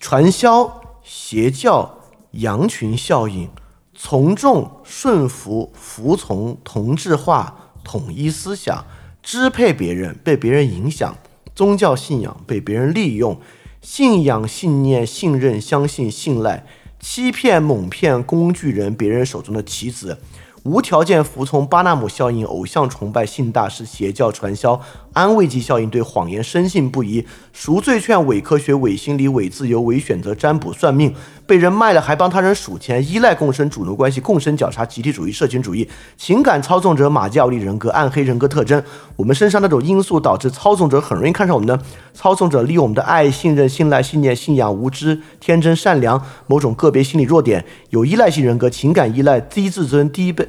[0.00, 0.64] 传销、
[1.04, 1.98] 邪教、
[2.30, 3.50] 羊群效应、
[3.94, 8.84] 从众、顺服、服从、同质化、统一思想、
[9.22, 11.14] 支配别人、被别人影响、
[11.54, 13.38] 宗教信仰被别人利用、
[13.82, 16.66] 信仰、信念、信任、相信、信赖。
[16.98, 20.18] 欺骗、蒙骗工具人，别人手中的棋子。
[20.64, 24.80] 无条件服从巴纳姆效应、偶像崇拜、性大师、邪教传销、
[25.12, 31.14] 安慰剂效应、对谎言深信不疑、赎罪券、伪科学、伪心理、伪自由、伪选择、占卜算命、
[31.46, 38.82] 被人卖了还帮他人数钱、依赖共生主奴关系、共生绞杀、集体主义、社群主义、情感操纵者、马基奥利人格、暗黑人格特征。
[39.16, 41.78] 我们身上那种因素导致操纵者很容易看上我们的
[42.14, 50.48] 操纵者，利用我们的爱、信任、信赖、信念、信仰、无知、天真、善良某种个别心理弱点，有依赖性人格、情感依赖、低自尊、低被。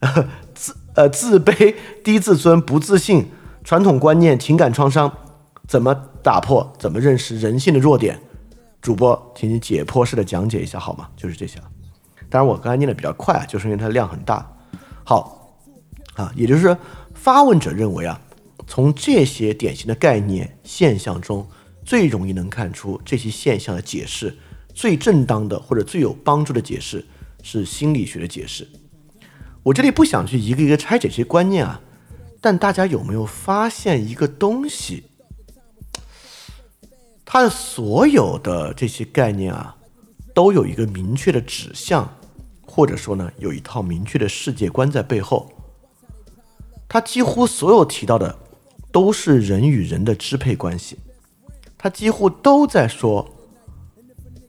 [0.54, 3.30] 自呃自卑、低自尊、不自信、
[3.64, 5.10] 传统观念、情感创伤，
[5.66, 6.72] 怎么打破？
[6.78, 8.18] 怎么认识人性的弱点？
[8.80, 11.08] 主播，请你解剖式的讲解一下好吗？
[11.16, 11.58] 就是这些。
[12.30, 14.56] 当然，我刚才念的比较快啊，就是因为它的量很大。
[15.04, 15.58] 好
[16.14, 16.76] 啊，也就是
[17.14, 18.20] 发问者认为啊，
[18.66, 21.48] 从这些典型的概念现象中，
[21.84, 24.36] 最容易能看出这些现象的解释，
[24.74, 27.04] 最正当的或者最有帮助的解释
[27.42, 28.68] 是心理学的解释。
[29.64, 31.80] 我这里不想去一个一个拆解这些观念啊，
[32.40, 35.04] 但大家有没有发现一个东西？
[37.30, 39.76] 它的所有的这些概念啊，
[40.32, 42.10] 都有一个明确的指向，
[42.66, 45.52] 或者说呢，有一套明确的世界观在背后。
[46.88, 48.34] 它几乎所有提到的
[48.90, 50.96] 都是人与人的支配关系，
[51.76, 53.28] 它几乎都在说，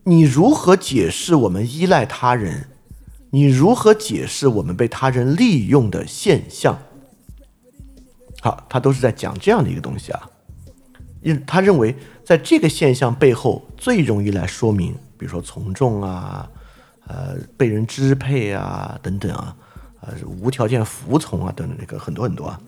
[0.04, 2.70] 你如何解释我们依赖他人？
[3.28, 6.78] 你如何解释我们被他人利用的现象？
[8.40, 10.29] 好，他都是在讲这样的一个东西啊。
[11.22, 16.48] 因他认为，在这个现象背后最容易来说明，比如说从众啊，
[17.06, 19.54] 呃，被人支配啊，等等啊，
[20.00, 22.60] 呃，无条件服从啊，等等，这个很多很多啊。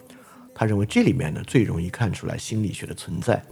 [0.54, 3.42] 他认为这里面呢最容易看出来心理学的存在，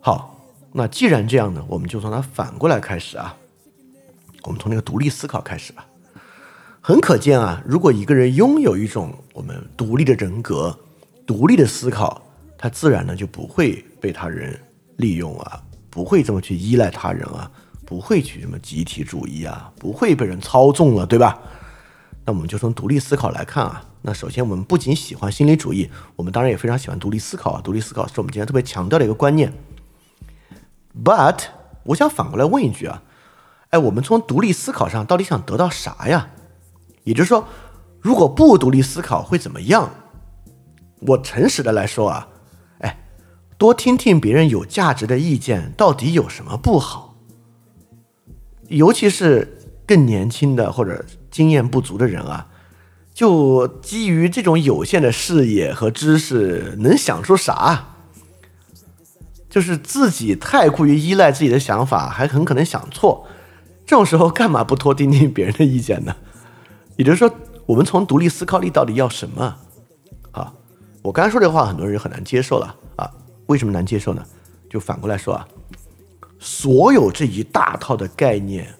[0.00, 0.40] 好，
[0.72, 3.36] 那既然这样呢，我们就从它反过来开始啊，
[4.44, 5.84] 我们从那个独立思考开始吧。
[6.80, 10.78] 很可见啊，如果一个人拥有一种我们独立的人格、
[11.26, 12.22] 独立的思考，
[12.62, 14.60] 他自然呢就不会被他人
[14.96, 17.50] 利用啊，不会这么去依赖他人啊，
[17.86, 21.40] 不会去什么集体主义啊，不会被人操纵了，对吧？
[22.26, 23.82] 那我们就从独立思考来看啊。
[24.02, 27.62] 那首先，我们不仅喜欢心理主义，我们当然也非常喜欢独立思考啊。
[27.64, 29.50] 独立思考是我们今天特别强调的一个观念。
[31.02, 31.44] But，
[31.84, 33.02] 我想反过来问一句啊，
[33.70, 36.28] 哎，我们从独立思考上到底想得到啥呀？
[37.04, 37.48] 也就是说，
[38.00, 39.90] 如果不独立思考会怎么样？
[41.00, 42.28] 我诚实的来说啊，
[43.60, 47.14] 多听听别人有价值的意见，到底有什么不好？
[48.68, 52.46] 尤其是更年轻的或者经验不足的人啊。
[53.12, 57.96] 就基于这种有限的视野和知识，能想出啥？
[59.50, 63.26] 就是自己太过于依赖自己的想法，还很可能想错。
[63.84, 66.16] 这种时候干嘛不多听听别人的意见呢？
[66.96, 67.30] 也就是说，
[67.66, 69.56] 我们从独立思考力到底要什么？
[70.30, 70.54] 啊，
[71.02, 72.74] 我刚才说这话，很多人很难接受了。
[73.50, 74.24] 为什么难接受呢？
[74.70, 75.48] 就反过来说啊，
[76.38, 78.72] 所有这一大套的概念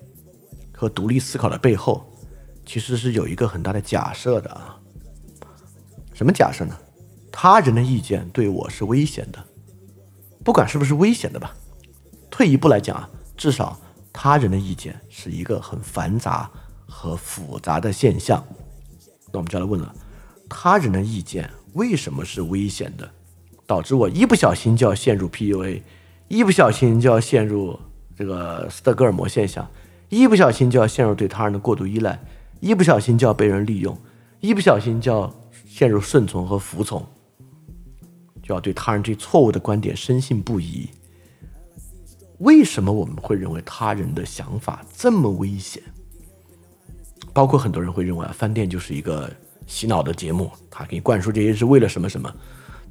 [0.72, 2.06] 和独立思考的背后。
[2.64, 4.78] 其实是有一个很大的假设的啊，
[6.12, 6.78] 什么假设呢？
[7.32, 9.44] 他人的意见对我是危险的，
[10.44, 11.52] 不管是不是危险的吧。
[12.30, 13.76] 退一步来讲啊，至少
[14.12, 16.48] 他人的意见是一个很繁杂
[16.86, 18.44] 和复杂的现象。
[19.32, 19.92] 那我们就来问了，
[20.48, 23.10] 他人的意见为什么是危险的，
[23.70, 25.80] 导致我一不小心就要陷入 PUA，
[26.26, 27.78] 一不小心就要陷入
[28.16, 29.64] 这个斯德哥尔摩现象，
[30.08, 32.20] 一不小心就要陷入对他人的过度依赖。
[32.58, 33.96] 一不小心就要被人利用，
[34.40, 35.32] 一不小心就要
[35.64, 37.06] 陷入顺从和服从，
[38.42, 40.90] 就要对他人这错误的观点深信不疑。
[42.38, 45.80] 为什么我们会认为他人的想法这么危险？
[47.32, 49.30] 包括很多人会认为啊，饭店就是一个
[49.68, 52.34] 洗脑的节目，他给你灌输这些是为了什么什么。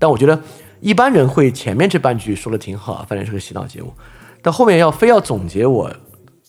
[0.02, 0.42] 但我觉得
[0.82, 3.94] 一般人会前面这半句说的挺好啊，反正是个洗脑节目，
[4.42, 5.94] 但后面要非要总结我。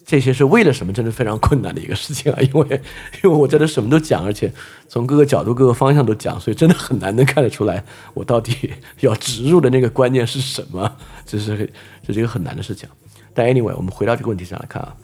[0.06, 0.92] 这些是为了什么？
[0.92, 2.38] 真的非常困难的一个事情啊！
[2.42, 2.82] 因为，
[3.22, 4.52] 因为我真的什么都讲，而且
[4.88, 10.96] 从各个角度、各个方向都讲，所以真的很难能看得出来我到底要植入的那个观念是什么。
[11.24, 11.70] 这是
[12.04, 12.88] 这是一个很难的事情。
[13.32, 14.96] 但 anyway，我们回到这个问题上来看啊，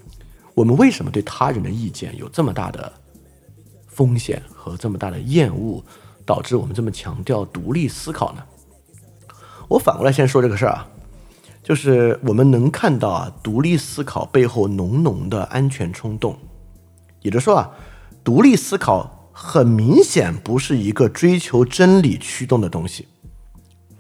[0.55, 2.93] 我们为什么对他人的意见有这么大的
[3.87, 5.85] 风险和这么大的厌恶，
[6.25, 8.43] 导致我们这么强调独立思考呢？
[9.68, 10.88] 我反过来先说这个事儿啊。
[11.62, 16.38] 就是我们能看到啊，独立思考背后浓浓的安全冲动，
[17.22, 17.70] 也就是说啊，
[18.22, 23.09] 独立思考很明显不是一个追求真理驱动的东西。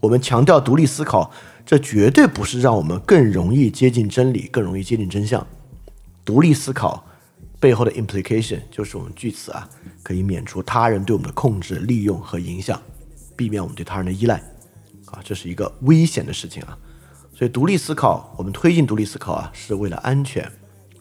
[0.00, 1.32] 我们强调独立思考，
[1.64, 5.44] 这绝对不是让我们更容易接近真理、更容易接近真相。
[6.24, 7.04] 独立思考
[7.58, 9.68] 背后的 implication 就是我们据此啊，
[10.04, 12.80] 可以免除他人对我们的控制、利用和影响，
[13.34, 14.40] 避免我们对他人的依赖。
[15.24, 16.76] 这是一个危险的事情啊。
[17.34, 20.50] 所以，独立思考，我们推进独立思考啊，是为了安全。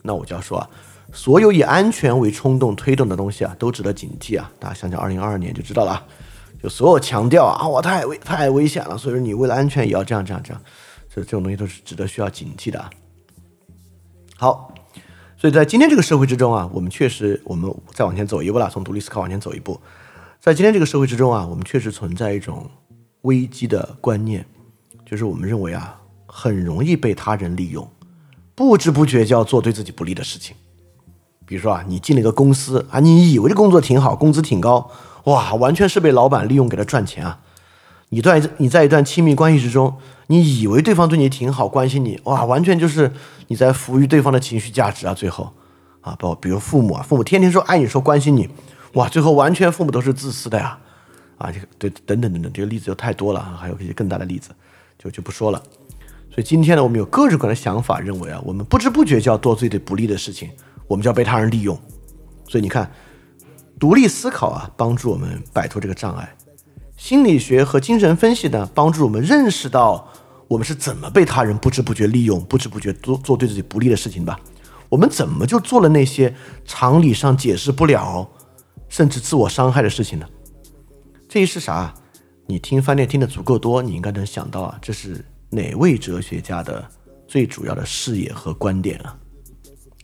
[0.02, 0.68] 那我就要说啊，
[1.12, 4.52] 所有以安全为冲动推动的东西啊，都值得警惕啊。
[4.58, 6.06] 大家想想，二零二二年就知道了。
[6.62, 10.62] 就所有强调啊，我太危太危险了，所以说你为了安全也要这样这样这样，
[11.08, 12.82] 这这种东西都是值得需要警惕的。
[14.36, 14.74] 好，
[15.36, 19.80] 所以在今天这个社会之中啊，我们确实，我们再往前走一步了，从独立思考往前走一步，
[20.40, 22.70] 在今天这个社会之中啊，我们确实存在一种
[23.26, 24.46] 危机的观念，
[25.04, 26.00] 就是我们认为啊。
[26.28, 27.88] 很容易被他人利用，
[28.54, 30.54] 不知不觉就要做对自己不利的事情。
[31.46, 34.90] 比如说啊，你进了一个公司啊，你以为这工作挺好，工资挺高，
[35.24, 37.40] 哇，完全是被老板利用给他赚钱啊。
[38.10, 43.10] 你在你在一段亲密关系之中，你以为对方对你挺好，关心你，哇，完全就是
[43.46, 45.14] 你在服务于对方的情绪价值啊。
[45.14, 45.54] 最后
[46.02, 48.50] 啊，包比如父母啊，父母天天说爱你，说关心你，
[48.94, 50.78] 哇，最后完全父母都是自私的呀。
[51.38, 54.50] 啊这个对，等等等等，这个例子就太多了，还有一些更大的例子，
[54.98, 55.62] 就就不说了。
[56.30, 60.50] 所以今天呢，我们有各种各样的想法，认为啊，我们不知不觉就要做自己不利的事情，
[60.86, 61.78] 我们就要被他人利用。
[62.48, 62.90] 所以你看，
[63.78, 66.26] 独立思考啊，帮助我们摆脱这个障碍；
[66.96, 70.06] 心理学和精神分析呢，帮助我们认识到
[70.48, 74.38] 我们是怎么被他人不知不觉利用、不知不觉做做对自己不利的事情吧。
[74.88, 78.28] 我们怎么就做了那些常理上解释不了，
[78.88, 80.26] 甚至自我伤害的事情呢？
[81.36, 81.92] 这是啥？
[82.46, 85.22] 你听饭店听的足够多，你应该能想到啊，这是。
[85.50, 86.90] 哪位哲学家的
[87.28, 89.18] 最主要的视野和观点啊？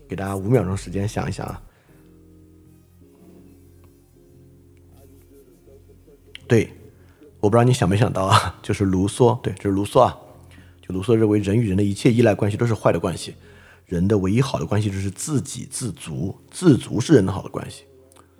[0.07, 1.63] 给大家五秒钟时间想一想啊。
[6.47, 6.71] 对，
[7.41, 10.15] 我不知道你想没想到啊， 就是卢梭，对，这是卢梭啊。
[10.83, 13.35] 就卢梭认为，人与人的一切依赖关系都是坏的关系，
[13.87, 17.85] 人的唯一好的关系就是自给自足，自足是人的好的关系。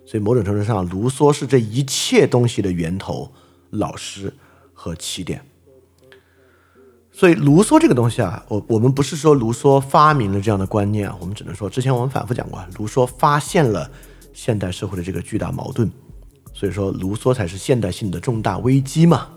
[0.05, 3.31] 所以某种程度上，卢梭是这一切东西的源头、
[3.69, 4.33] 老师
[4.73, 5.41] 和起点。
[7.11, 13.89] 所以卢梭这个东西啊，我我们不是说卢梭发明了这样的观念啊，我们只能说之前我们反复讲过，卢梭发现了
[14.33, 15.91] 现代社会的这个巨大矛盾，
[16.53, 19.29] 所以说卢梭才是现代性的重大危机嘛。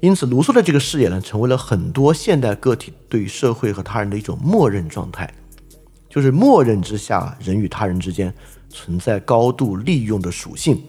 [0.00, 5.32] 因此，卢梭的这个视野呢，成为了很多现代个体对社会和他人的一种默认状态，
[6.08, 8.32] 就是默认之下，人与他人之间
[8.72, 10.82] 存在高度利用的属性，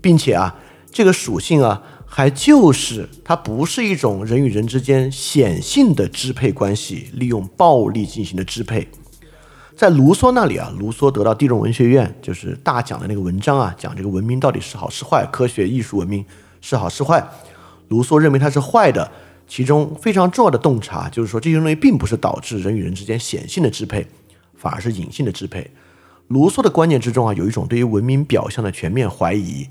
[0.00, 0.54] 并且啊，
[0.90, 1.82] 这个属性啊。
[2.06, 8.86] 还就是它不是一种人与人之间显性的支配关系，利用暴力进行的支配。
[9.74, 16.24] 在卢梭那里啊，卢梭得到地中文学院就是大奖的那个文章啊，讲这个文明到底是好是坏，科学、艺术、文明
[16.60, 17.26] 是好是坏。
[17.88, 19.10] 卢梭认为它是坏的，
[19.48, 24.06] 其中非常重要的洞察就是说，这些东西并不是导致人与人之间显性的支配，
[24.54, 25.68] 反而是隐性的支配。
[26.28, 29.68] 卢梭的观念之中啊，有一种对于文明表象的全面怀疑。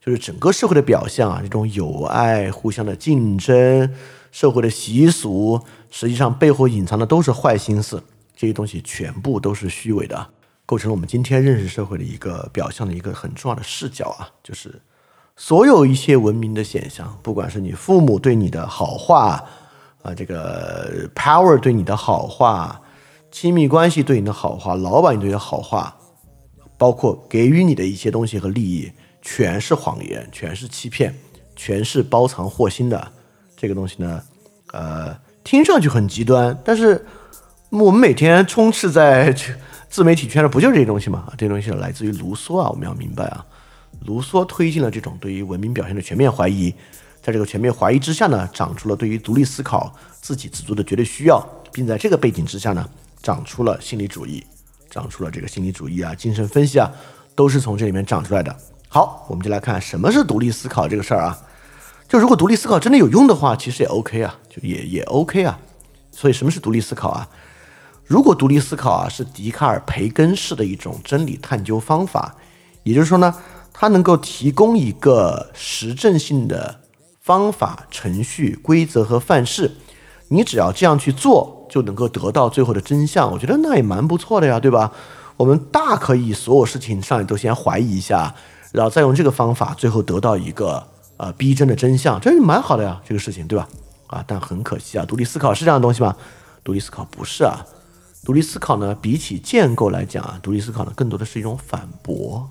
[0.00, 3.90] 就是整个社会的表象啊，这种友爱、互相的竞争、
[4.30, 5.58] 社会的习俗，
[5.90, 8.04] 实际上背后隐藏的都是坏心思，
[8.36, 10.28] 这些东西全部都是虚伪的，
[10.66, 14.28] 构成了我们今天认识社会的一个表象的一个很重要的视角啊。
[14.42, 14.78] 就是
[15.38, 19.42] 所有一切文明的现象，不管是你父母对你的好话
[20.02, 22.78] 啊，这个 power 对你的好话，
[23.34, 25.92] 亲密关系对你的好话，老板对你的好话，
[26.78, 28.88] 包括给予你的一些东西和利益。
[29.22, 31.12] 全是谎言，全是欺骗，
[31.56, 33.10] 全是包藏祸心的
[33.56, 34.22] 这个东西呢，
[34.72, 37.04] 呃，听上去很极端，但是
[37.70, 39.34] 我们每天充斥在
[39.88, 41.32] 自媒体圈的不就是这些东西吗？
[41.36, 43.44] 这东西来自于卢梭啊，我们要明白啊，
[44.04, 46.72] 卢梭推进了这种对于文明表现的全面怀疑，
[47.20, 52.88] 在这个全面怀疑之下呢，长出了对于独立思考、自给自足的绝对需要，并在这个背景之下呢，
[53.24, 54.44] 长出了心理主义，
[54.90, 56.92] 长出了这个心理主义啊、精神分析啊，
[57.34, 58.54] 都是从这里面长出来的。
[58.86, 61.38] 好，我们就来看什么是独立思考这个事儿啊。
[62.06, 65.58] 就如果独立思考真的有用的话，其实也 OK 啊，就也也 OK 啊。
[66.12, 67.26] 所以什么是独立思考啊？
[68.04, 72.36] 如果独立思考啊是笛卡尔培根式的一种真理探究方法，
[72.82, 73.34] 也就是说呢，
[73.72, 76.82] 它能够提供一个实证性的
[77.22, 79.72] 方法、程序、规则和范式，
[80.28, 83.32] 你只要这样去做，就能够得到最后的真相。
[83.32, 84.92] 我觉得那也蛮不错的呀，对吧？
[85.36, 88.32] 我们大可以所有事情上来都先怀疑一下。
[88.70, 93.68] 然后再用这个方法，最后得到一个呃逼真的真相，这是蛮好的呀，这个事情对吧？
[94.06, 96.14] 啊，但很可惜啊，独立思考是这样的东西吗？
[96.62, 97.66] 独立思考不是啊，
[98.24, 102.48] 独立思考呢，比起建构来讲啊，独立思考呢更多的是一种反驳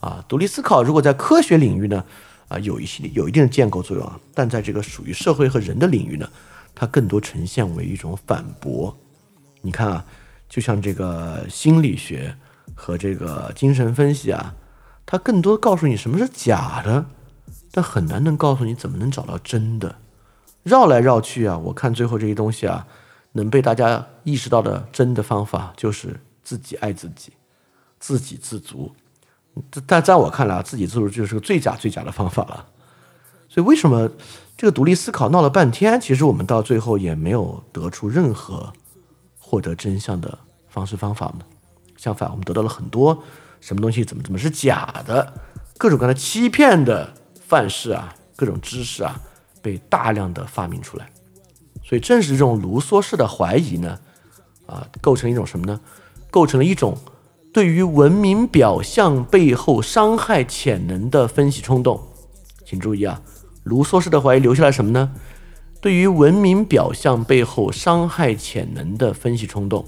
[0.00, 0.24] 啊。
[0.26, 2.02] 独立思考如果在科学领域呢，
[2.48, 6.26] 啊有一些有一定的建构作用啊，但在这个属于社会和人的领域呢，
[6.78, 8.96] 它更多呈现为一种反驳。
[9.62, 10.04] 你看啊，
[10.48, 12.36] 就像这个心理学
[12.72, 14.54] 和这个精神分析啊。
[15.04, 17.06] 它更多告诉你什么是假的，
[17.72, 19.96] 但很难能告诉你怎么能找到真的。
[20.62, 22.86] 绕来绕去啊，我看最后这些东西啊，
[23.32, 27.32] 能被大家意识到的真的方法就是自己爱自己，
[27.98, 28.94] 自给自足。
[29.86, 32.66] 但在我看来啊，自给自足就是个最假最假的方法了。
[33.48, 34.08] 所以为什么
[34.58, 38.72] 这个独立思考闹了半天，其实我们到最后也没有得出任何
[39.38, 40.36] 获得真相的
[40.68, 41.46] 方式方法嘛？
[41.96, 43.22] 相反，我们得到了很多。
[43.60, 45.32] 什么东西怎么怎么是假的？
[45.78, 47.14] 各种各样的欺骗的
[47.46, 49.20] 范式啊，各种知识啊，
[49.62, 51.08] 被大量的发明出来。
[51.84, 53.96] 所以正是这种卢梭式的怀疑呢，
[54.66, 55.80] 啊，构成一种什么呢？
[56.32, 56.98] 构成了一种
[57.52, 62.02] 对于文明表象背后伤害潜能的分析冲动。
[62.66, 63.22] 请注意啊，
[63.68, 65.14] 卢梭式的怀疑留下来什么呢？
[65.80, 69.86] 对于文明表象背后伤害潜能的分析冲动。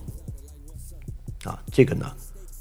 [1.45, 2.07] 啊，这个呢？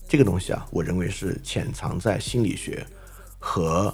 [0.07, 2.83] 这个东西啊，我认为是潜藏在心理学
[3.37, 3.93] 和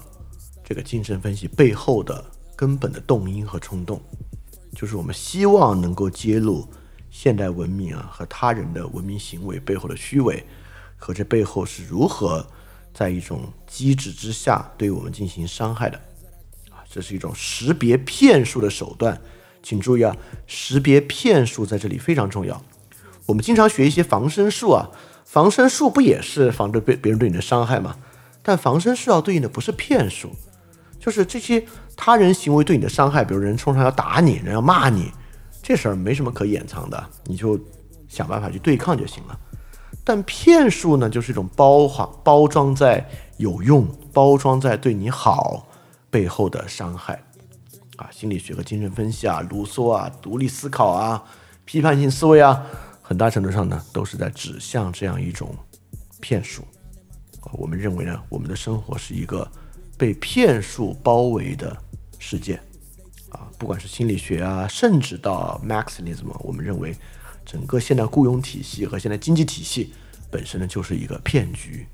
[0.63, 2.23] 这个精神分析背后的
[2.56, 4.00] 根本的动因和冲动，
[4.73, 6.65] 就是我们希望能够揭露
[7.10, 10.41] 现代文明啊和他人的文明行为背后的虚伪，
[10.95, 12.45] 和这背后是如何
[12.93, 16.00] 在一种机制之下对我们进行伤害的，
[16.96, 19.19] 这是一种识别骗术的手段，
[19.62, 20.15] 请注意啊，
[20.48, 22.63] 识别骗术在这里非常重要。
[23.25, 24.89] 我们经常学一些防身术啊。
[25.25, 27.98] 防身术不也是防着别别人对你的伤害吗？
[28.41, 30.29] 但防身术要对应的不是骗术，
[30.98, 31.65] 就是这些
[31.98, 35.12] 他人行为对你的伤害，比如人冲上要打你，人要骂你，
[35.62, 37.60] 这事儿没什么可掩藏的，你就
[38.08, 39.37] 想办法去对抗就行了。
[40.06, 45.67] 但骗术呢，就是一种包谎、包装在有用、包装在对你好
[46.15, 47.21] 背后的伤害
[47.97, 51.21] 啊，心理学和精神分析啊，卢梭啊，独立思考啊，
[51.65, 52.65] 批判性思维啊，
[53.01, 55.53] 很大程度上呢，都是在指向这样一种
[56.21, 56.63] 骗术。
[57.41, 59.45] 啊，我们认为呢，我们的生活是一个
[59.97, 61.75] 被骗术包围的
[62.17, 62.55] 世界。
[63.31, 66.95] 啊，不管是心理学啊，甚至到 Maxism，我们认为
[67.45, 69.93] 整个现代雇佣体系和现代经济体系
[70.31, 71.85] 本身呢，就是一个骗局。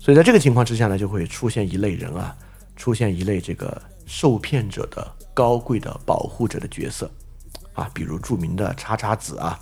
[0.00, 2.36] 所以在这个情况之下呢，就会出现一类人啊，
[2.82, 7.08] 出现一类这个受骗者的高贵的保护者的角色
[7.74, 9.56] 啊，比如著名的叉叉子啊，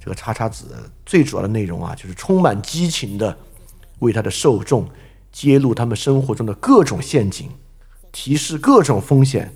[0.00, 3.36] 这个叉叉子最主要的内容啊，就是充满激情的
[3.98, 4.88] 为他的受众
[5.30, 7.50] 揭露他们生活中的各种陷阱，
[8.10, 9.52] 提示各种风险。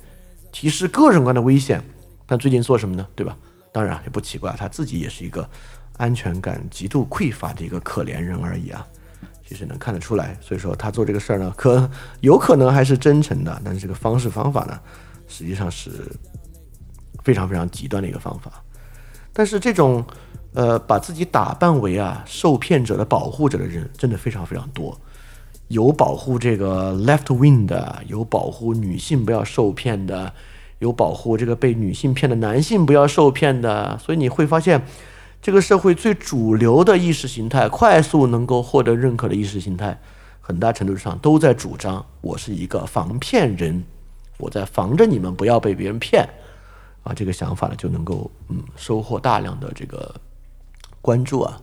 [0.52, 1.82] 提示各种各样的危险，
[2.26, 3.06] 但最近做什么呢？
[3.14, 3.34] 对吧？
[3.72, 5.48] 当然也不奇怪，他自己也是一个
[5.96, 8.86] 安全感极度匮乏的一个可怜人而已啊。
[9.48, 11.88] 其实能看得出来，所以说他做这个事儿呢，可
[12.20, 14.78] 有可能还是真诚的，但是这个方式方法呢，
[15.28, 15.90] 实际上是
[17.22, 18.50] 非常非常极端的一个方法。
[19.32, 20.04] 但是这种
[20.54, 24.98] 呃，把自己打扮为啊受骗者的保护者的人，真的非常非常多。
[25.68, 30.32] 有保护这个 left wing 的，有保护女性不要受骗的，
[30.78, 33.98] 有保护这个被女性骗的男性不要受骗的。
[33.98, 34.82] 所以你会发现，
[35.40, 39.96] 这个社会最主流的意识形态，快速能够获得认可的意识形态，
[40.40, 43.84] 很大程度上都在主张我是一个防骗人，
[44.38, 46.28] 我在防着你们不要被别人骗
[47.04, 47.12] 啊。
[47.14, 50.12] 这个想法呢，就能够嗯收获大量的这个
[51.00, 51.60] 关注啊。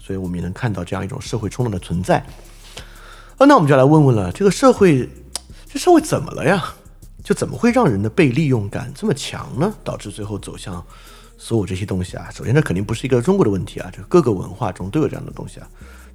[0.00, 2.18] 所以我们也能看到这样一种社会冲动的存在。
[3.38, 5.08] 啊那我们就来问问了，这个社会，
[5.68, 6.74] 这社会怎么了呀？
[7.22, 9.72] 就怎么会让人的被利用感这么强呢？
[9.84, 10.84] 导致最后走向
[11.40, 12.28] 所有这些东西啊？
[12.30, 15.66] 首先，这肯定不是一个中国的问题啊，这各个文化中都有这样的东西啊，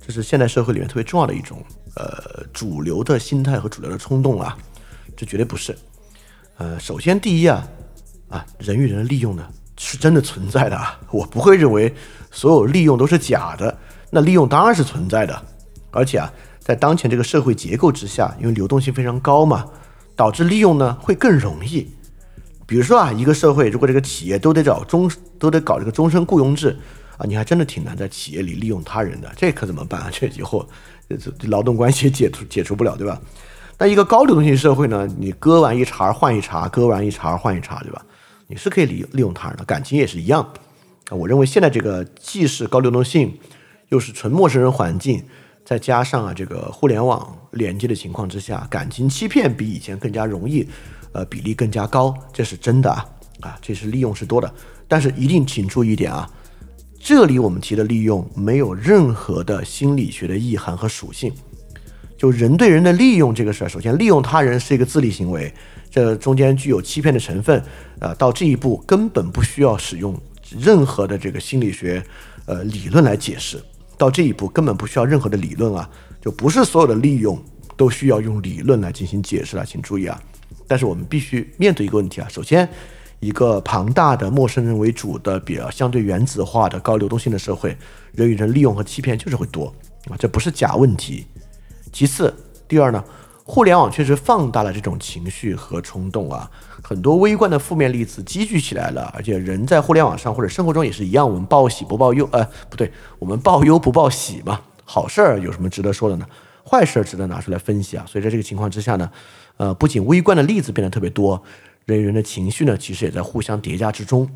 [0.06, 1.64] 这是现代社会里面特别重要的一种
[1.96, 4.56] 呃主流的心态和主流的冲动啊，
[5.18, 5.76] 这绝对不是。
[6.58, 7.68] 呃，首先第一啊
[8.30, 11.92] 啊，人与人的利用呢是真的存在的啊，我不会认为
[12.30, 13.76] 所有利用都是假的，
[14.12, 15.44] 那利用当然是存在的，
[15.90, 16.32] 而且啊。
[16.60, 19.68] 在当前这个社会结构之下，因为流动性非常高嘛，
[20.16, 21.88] 导致利用呢会更容易。
[22.66, 26.76] 比如说啊，一个社会如果这个企业都得找终都得搞这个终身雇佣制
[27.18, 30.10] 啊，你还真的挺难在企业里利用他人的，这可怎么办啊？
[30.14, 30.68] 这以后
[31.08, 33.22] 这这劳动关系解除解除不了，对吧？
[33.78, 38.06] 那一个高流动性社会呢，你割完一茬换一茬，割完一茬换一茬，对吧？
[38.48, 40.42] 你是可以利利用他人的，感情也是一样
[41.10, 41.12] 啊。
[41.16, 43.38] 我认为现在这个既是高流动性，
[43.90, 45.24] 又是纯陌生人环境。
[45.66, 50.70] 再加上啊，这个互联网连接的情况之下，感情欺骗比以前更加容易，
[51.16, 53.06] 呃，比例更加高，这是真的啊，
[53.40, 54.54] 啊，这是利用是多的。
[54.86, 56.30] 但是一定请注意一点啊，
[57.00, 61.32] 这里我们提的利用没有任何的心理学的意涵和属性。
[62.18, 65.54] 就人对人的利用这个事儿，首先利用他人是一个自利行为，
[65.90, 67.64] 这中间具有欺骗的成分，
[68.00, 70.14] 呃，到这一步根本不需要使用
[70.60, 72.04] 任何的这个心理学
[72.46, 73.58] 呃理论来解释。
[73.98, 75.90] 到这一步根本不需要任何的理论啊，
[76.22, 77.42] 就不是所有的利用
[77.78, 80.22] 都需要用理论来进行解释了，请注意啊。
[80.68, 82.68] 但是我们必须面对一个问题啊，首先，
[83.20, 87.78] 一个庞大的陌生人为主的、比较相对原子化的高流动性的社会，
[88.14, 89.74] 人与人利用和欺骗就是会多
[90.10, 91.26] 啊，这不是假问题。
[91.92, 92.34] 其次，
[92.68, 93.04] 第二呢？
[93.48, 96.50] 互联网确实放大了这种情绪和冲动啊，
[96.82, 104.60] 很多微观的负面例子积聚起来了，而且人在互联网上或者生活中也是一样，我们报喜不报忧，呃，不对，我们报忧不报喜嘛。
[104.84, 106.26] 好事儿有什么值得说的呢？
[106.68, 108.06] 坏事儿值得拿出来分析啊。
[108.08, 109.12] 所以在这个情况之下呢，
[109.58, 111.44] 呃，不仅微观的例子变得特别多，
[111.86, 114.30] 人与人的情绪呢，其实也在互相叠加之中。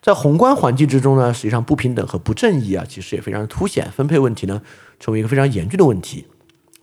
[0.00, 4.60] 在宏观环境之中呢，实际上不平等和不正义啊，其实也非常凸显，分配问题呢，
[5.00, 6.26] 成为一个非常严峻的问题。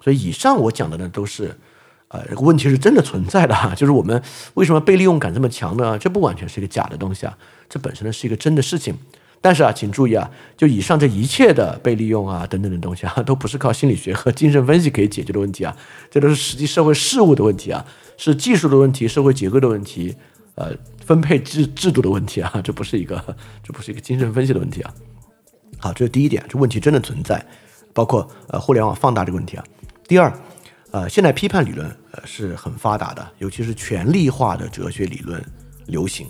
[0.04, 1.56] 所以以上我讲的呢，都是，
[2.08, 3.74] 呃，问题是真的存在的哈。
[3.78, 4.20] 就是我们
[4.56, 6.00] 为什么被利用感这么强呢？
[6.00, 7.38] 这不完全是一个假的东西啊，
[7.70, 8.98] 这本身呢是一个真的事情。
[9.42, 15.76] 但是啊，请注意啊，就以上这一切的被利用啊等等的东西啊， 都不是靠心理学和精神分析可以解决的问题啊，
[16.12, 17.84] 这都是实际社会事务的问题啊，
[18.18, 20.16] 是技术的问题、社会结构的问题、
[20.54, 20.72] 呃，
[21.04, 23.20] 分配制制度的问题啊， 这不是一个，
[23.64, 24.94] 这不是一个精神分析的问题啊。
[25.80, 27.44] 好，这是第一点，这问题真的存在，
[27.94, 29.64] 包括呃互联网放大这个问题啊。
[30.08, 30.32] 第二，
[30.92, 35.44] 呃，现代批判理论呃是很发达的，尤其是权力化的哲学理论
[35.88, 36.28] 流行，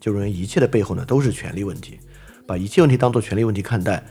[0.00, 1.98] 就认为一切的背后呢都是权力问题，
[2.52, 4.04] 把一切问题当做权力问题看待，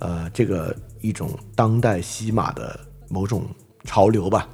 [0.00, 3.46] 呃，这个一种当代西马的某种
[3.84, 4.48] 潮流吧，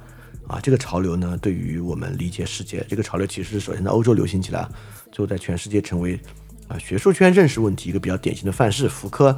[0.45, 4.69] 啊，这个潮流呢对于我们理解世界，这个潮流其实首先在欧洲流行起来，
[5.11, 6.19] 最后在全世界成为
[6.67, 8.87] 啊学术圈认识问题一个比较典型的范式。
[8.87, 9.29] 福柯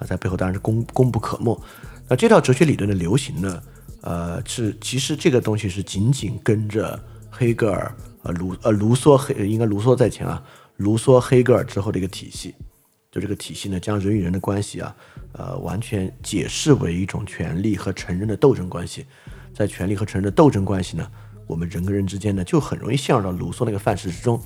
[0.00, 1.56] 啊在背后当然是功功不可没。
[2.08, 3.62] 那这套哲学理论的流行呢？
[4.00, 6.98] 呃，是其实这个东西是紧紧跟着
[7.30, 7.94] 黑格尔
[8.24, 10.42] 呃卢呃卢梭黑应该卢梭在前啊，
[10.78, 12.52] 卢梭黑格尔之后的一个体系。
[13.12, 14.96] 就这个体系呢，将人与人的关系啊，
[15.34, 19.04] 呃，完全解释为一种权力和承认的斗争关系。
[19.52, 21.06] 在权力和承认的斗争关系呢，
[21.46, 24.40] 我们人跟人之间呢，就很容易陷入到卢梭那个范式之中。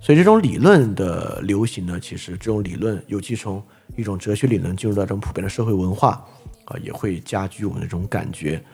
[0.00, 3.62] 所以这种理论的流行呢，其实这种理论，尤其从
[3.98, 6.26] 一种哲学理论进入到这种普遍的社会文化
[6.64, 8.64] 啊，也会加剧我们的这种感觉。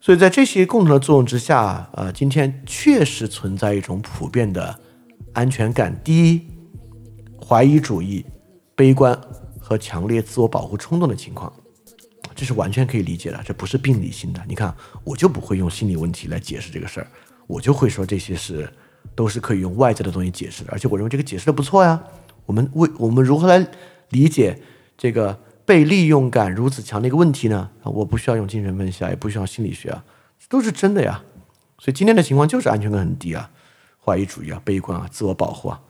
[0.00, 4.78] 所以在这些共同的作用之下，呃，今天确实存在一种普遍的
[5.32, 6.46] 安全感低、
[7.44, 8.24] 怀疑主义、
[8.74, 9.18] 悲观
[9.60, 11.52] 和强烈自我保护冲动的情况，
[12.34, 14.42] 这是完全可以理解的，这不是病理性的。
[14.46, 17.06] 你看，我就不会用心理问题来解释这个事儿，
[17.46, 18.68] 我就会说这些是。
[19.14, 22.02] 都是可以用外在的东西解释的，而且我认为这个解释的不错呀。
[22.46, 23.64] 我们为我们如何来
[24.08, 24.58] 理解
[24.96, 27.70] 这个被利用感如此强的一个问题呢？
[27.82, 30.02] 我不需要用精神分析啊，也不需要心理学啊，
[30.48, 31.22] 都是真的呀。
[31.78, 33.50] 所以今天的情况就是安全感很低啊，
[34.02, 35.80] 怀疑主义啊，悲观啊，自我保护啊。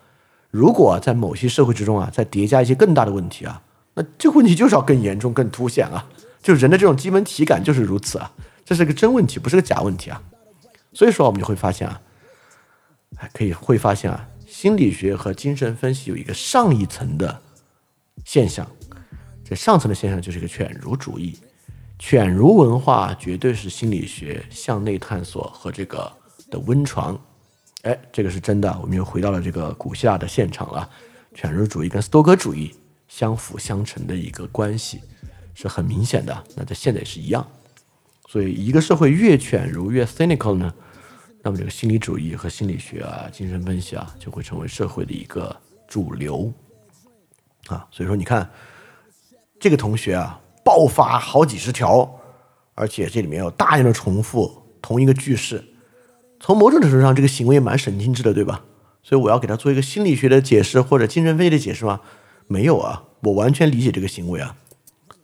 [0.54, 3.60] 如果在某些社会之中啊，再叠加一些更大的问题啊，
[3.94, 6.08] 那这个问题就是要更严重、更凸显啊。
[6.40, 8.30] 就人的这种基本体感就是如此啊，
[8.64, 10.22] 这是个真问题，不是个假问题啊。
[10.92, 12.00] 所以说，我们就会发现啊。
[13.16, 17.42] 还可以会发现啊，心理学和精神分析有一个上一层的
[18.24, 18.64] 现象，
[19.44, 21.36] 这上层的现象就是一个犬儒主义，
[21.98, 26.12] 犬儒文化绝对是心理学向内探索和这个
[26.48, 27.20] 的温床。
[27.84, 30.88] 哎，这个是真的，我们又回到了这个古希腊的现场了。
[31.34, 32.74] 犬儒主义跟斯多葛主义
[33.08, 35.02] 相辅相成的一个关系
[35.52, 37.46] 是很明显的，那在现在也是一样。
[38.26, 40.72] 所以，一个社会越犬儒越 cynical 呢？
[41.42, 45.54] 那么这个心理主义和心理学啊、精神分析啊，就会成为社会的一个
[45.86, 46.50] 主流
[47.66, 47.86] 啊。
[47.90, 48.48] 所以说，你看
[49.60, 52.10] 这个同学啊，爆发好几十条，
[52.74, 55.62] 而且这里面有大量的重复同一个句式。
[56.44, 58.60] 从某种程度上，这个行为蛮神经质的，对吧？
[59.02, 62.00] 所以我要给他做一个心理学的解释或者精神分析的解释吗？
[62.48, 64.54] 没有啊，我完全理解这个行为啊，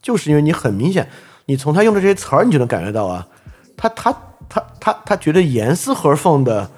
[0.01, 1.11] 就是因为你很明显，
[1.45, 3.29] 你从他用的这些词儿，你就能感觉到啊，
[3.77, 4.17] 他他。
[4.53, 6.69] 他他他觉得严丝合缝的，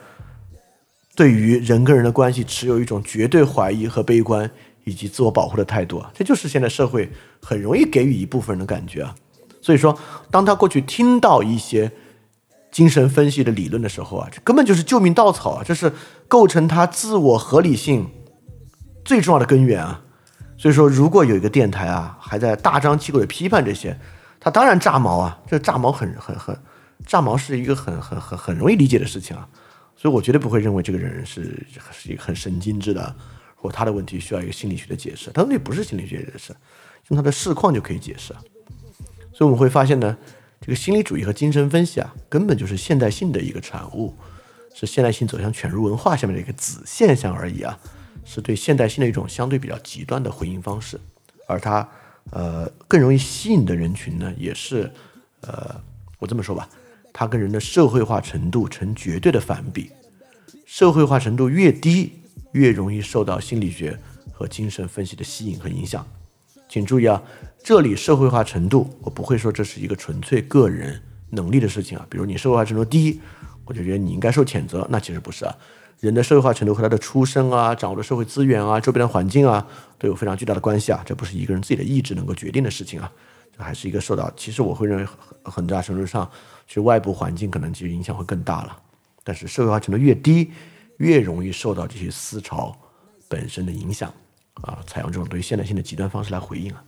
[1.16, 4.50] 对于人跟人的关系持有一种绝对怀疑和悲观
[4.84, 9.14] 以及自我保护的态度啊，这就是现在社会很容易给予一部分人的感觉啊。
[9.62, 9.98] 所以说，
[10.30, 11.90] 当他过去听到一些
[12.72, 15.92] 精神分析的理论的时候啊，这根本就是救命稻草啊，这是
[16.26, 18.10] 构成他自我合理性
[19.04, 20.02] 最重要的根源啊。
[20.58, 23.98] 所以说，如果有一个电台啊还在大张旗鼓的批判这些，
[24.40, 26.56] 他当然炸毛啊，这炸毛很很很。
[27.04, 29.48] 炸毛是一个很很很很容易理解的事情啊，
[29.96, 33.12] 所以我绝对不会认为这个人是是一个很神经质的，
[33.56, 35.28] 或他的问题需要一个心理学的解释。
[35.32, 36.54] 他问题不是心理学解释，
[37.08, 38.32] 用他的视况就可以解释。
[39.32, 40.16] 所以我们会发现呢，
[40.64, 44.14] 这个心理主义和精神分析啊，根本就是现代性的一个产物，
[44.72, 47.76] 是现代性走向犬儒文化下面的一个子现象而已啊，
[48.24, 51.00] 是对现代性的一种相对比较极端的回应方式。
[51.48, 51.86] 而它
[52.30, 54.88] 呃更容易吸引的人群呢，也是
[55.40, 55.74] 呃
[56.20, 56.68] 我这么说吧。
[57.12, 59.90] 它跟人的社会化程度成绝对的反比，
[60.64, 62.12] 社会化程度越低，
[62.52, 63.98] 越容易受到心理学
[64.32, 66.06] 和精神分析的吸引和影响。
[66.72, 67.22] 请注意啊，
[67.62, 70.98] 这里社会化程度，我不会说这是一个纯粹个人
[71.28, 72.06] 能力的事情啊。
[72.08, 73.20] 比如你社会化程度低，
[73.66, 75.54] 我就觉得你应该受谴责，那其实不是啊。
[76.00, 79.66] 人的社会化程度和他的出身啊、掌握的社会资源啊、周边的环境啊，
[79.98, 81.02] 都有非常巨大的关系啊。
[81.04, 83.12] 这不是一个人自己的意志能够决定的事情啊。
[83.54, 86.26] 这还是一个受到，其实我会认为很很大程度上。
[86.66, 88.74] 其实外部环境可能其实影响会更大了，
[89.22, 90.50] 但是社会化程度越低，
[90.96, 92.74] 越容易受到这些思潮
[93.28, 94.10] 本身的影响
[94.60, 96.84] 啊，采用这种对现代性的极端方式来回应啊。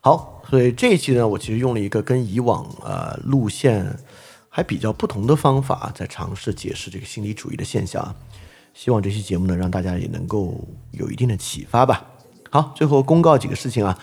[0.00, 3.96] 好，所以这一期呢，我其实用了一个跟以往呃路线
[4.48, 8.14] 还比较不同的方法，在尝试解释这个心理主义的现象啊。
[8.74, 12.04] 希望这期节目呢，让大家也能够有一定的启发吧。
[12.50, 13.98] 好，最后公告几个事情啊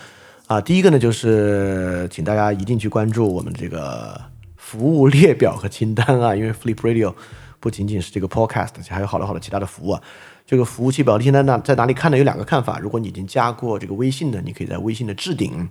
[0.46, 4.20] 啊，第一个呢就是请大家一定去关注我们这个。
[4.62, 7.12] 服务列表和清单啊，因为 Flip Radio
[7.58, 10.02] 不仅仅是这个 Podcast，还有好多好多其他的服务啊。
[10.50, 12.18] 这个服务器表的清单呢，在哪里看呢？
[12.18, 12.80] 有两个看法。
[12.80, 15.68] 如果你已经加过这个微信的，你可以在微信的置顶，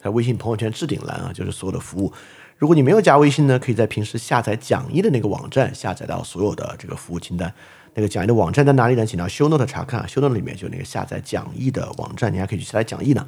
[0.00, 2.12] 在微信朋友圈置顶栏啊，就是所有的服务。
[2.56, 7.52] 如果你没有加微信呢，可以在平时下载讲义的那个网站下载到所有的这个服务清单。
[7.94, 9.04] 那个讲义的网站在哪里呢？
[9.04, 13.26] 请到 Show Note 查看，Show Note 里面就那个下载讲义的网站，你还可以去下载讲义呢，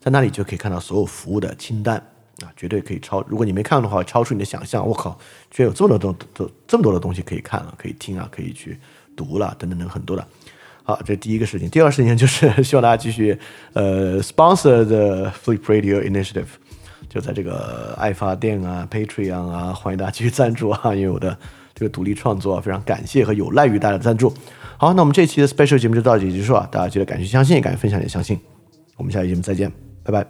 [0.00, 2.04] 在那里就可以看到所有服务的清单。
[2.42, 3.22] 啊，绝对可以超！
[3.28, 4.84] 如果你没看的话，超出你的想象。
[4.84, 5.16] 我靠，
[5.48, 8.80] 居然有这么多东都这么多的东西可以看了，可以听啊，可以去
[9.16, 10.26] 读了，等等等很多的。
[10.84, 11.70] 好，这是第一个事情。
[11.70, 13.38] 第二个事情就是 希望大家继续
[13.72, 16.46] 呃 sponsor the Flip Radio Initiative，
[17.08, 21.38] 就在这个爱发电啊、Patreon 啊，欢迎大家继续赞助啊，因为我的
[21.74, 24.34] 这个独立创作，非常感谢和有赖于大家的赞助。
[24.76, 28.36] 好，那我们这期的 special 节目就到这里结束啊，大家记得感谢相信，感谢分享也相信。
[28.96, 29.70] 我们下期节目再见，
[30.02, 30.26] 拜拜。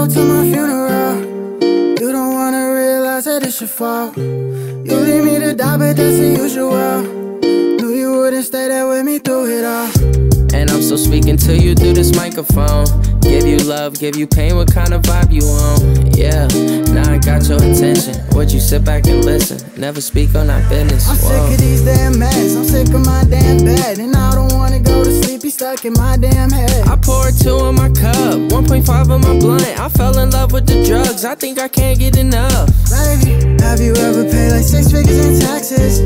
[0.00, 1.20] Up to my funeral.
[2.00, 4.16] You don't wanna realize that it's your fault.
[4.16, 7.02] You leave me to die, but that's the usual.
[7.42, 9.90] Knew you wouldn't stay there with me through it all.
[10.54, 12.86] And I'm still speaking to you through this microphone.
[13.22, 16.12] Give you love, give you pain, what kind of vibe you on?
[16.12, 16.46] Yeah,
[16.92, 18.16] now I got your attention.
[18.34, 19.58] Would you sit back and listen?
[19.80, 21.08] Never speak on our business.
[21.08, 22.56] I'm sick of these damn meds.
[22.56, 23.98] I'm sick of my damn bed.
[23.98, 26.86] And I don't wanna go to sleep, be stuck in my damn head.
[26.88, 29.80] I poured two in my cup, 1.5 in my blunt.
[29.80, 31.24] I fell in love with the drugs.
[31.24, 32.68] I think I can't get enough.
[32.90, 36.00] Baby, have you ever paid like six figures in taxes?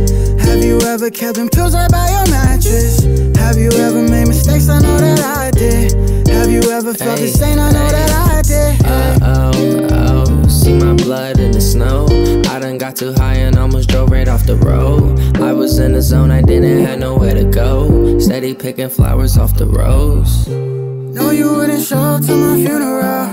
[0.45, 3.05] Have you ever kept them pills right by your mattress?
[3.37, 4.69] Have you ever made mistakes?
[4.69, 6.24] I know that I did.
[6.35, 7.59] Have you ever felt the same?
[7.59, 8.85] I know that I did.
[8.85, 12.07] Uh oh, oh, see my blood in the snow.
[12.51, 15.19] I done got too high and almost drove right off the road.
[15.39, 18.19] I was in the zone, I didn't have nowhere to go.
[18.19, 20.49] Steady picking flowers off the rose.
[20.49, 23.27] No, you wouldn't show up to my funeral.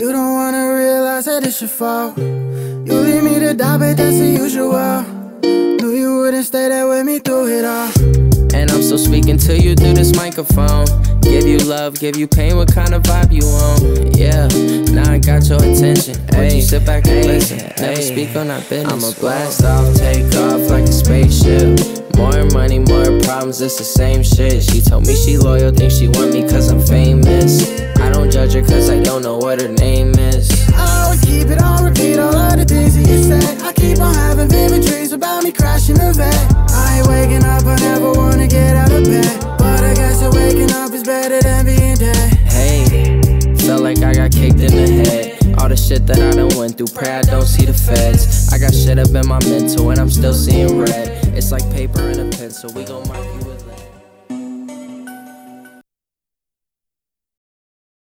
[0.00, 2.16] You don't wanna realize that it's your fault.
[2.16, 5.02] You leave me to die, but that's the usual.
[5.42, 8.31] Knew you wouldn't stay there with me through it all.
[8.54, 10.86] And I'm still speaking to you through this microphone.
[11.20, 14.12] Give you love, give you pain, what kind of vibe you on?
[14.12, 14.46] Yeah,
[14.92, 16.20] now I got your attention.
[16.36, 17.58] Would you sit back and listen?
[17.80, 18.92] Never speak on our business.
[18.92, 21.80] I'ma blast off, take off like a spaceship.
[22.16, 24.62] More money, more problems, it's the same shit.
[24.62, 27.80] She told me she loyal, think she want me cause I'm famous.
[27.98, 30.50] I don't judge her cause I don't know what her name is.
[30.70, 33.62] Oh, I always keep it on repeat, all of the things that you said.
[33.62, 36.34] I keep on having vivid dreams about me crashing the vet.
[36.70, 38.12] I ain't waking up, I never
[38.42, 39.40] wanna get out of bed.
[39.58, 42.32] But I guess waking up is better than being dead.
[42.50, 43.20] Hey,
[43.66, 45.58] felt like I got kicked in the head.
[45.58, 48.52] All the shit that I done went through, pray I don't see the feds.
[48.52, 51.26] I got shit up in my mental and I'm still seeing red.
[51.36, 53.51] It's like paper and a pencil, we gon' mark you.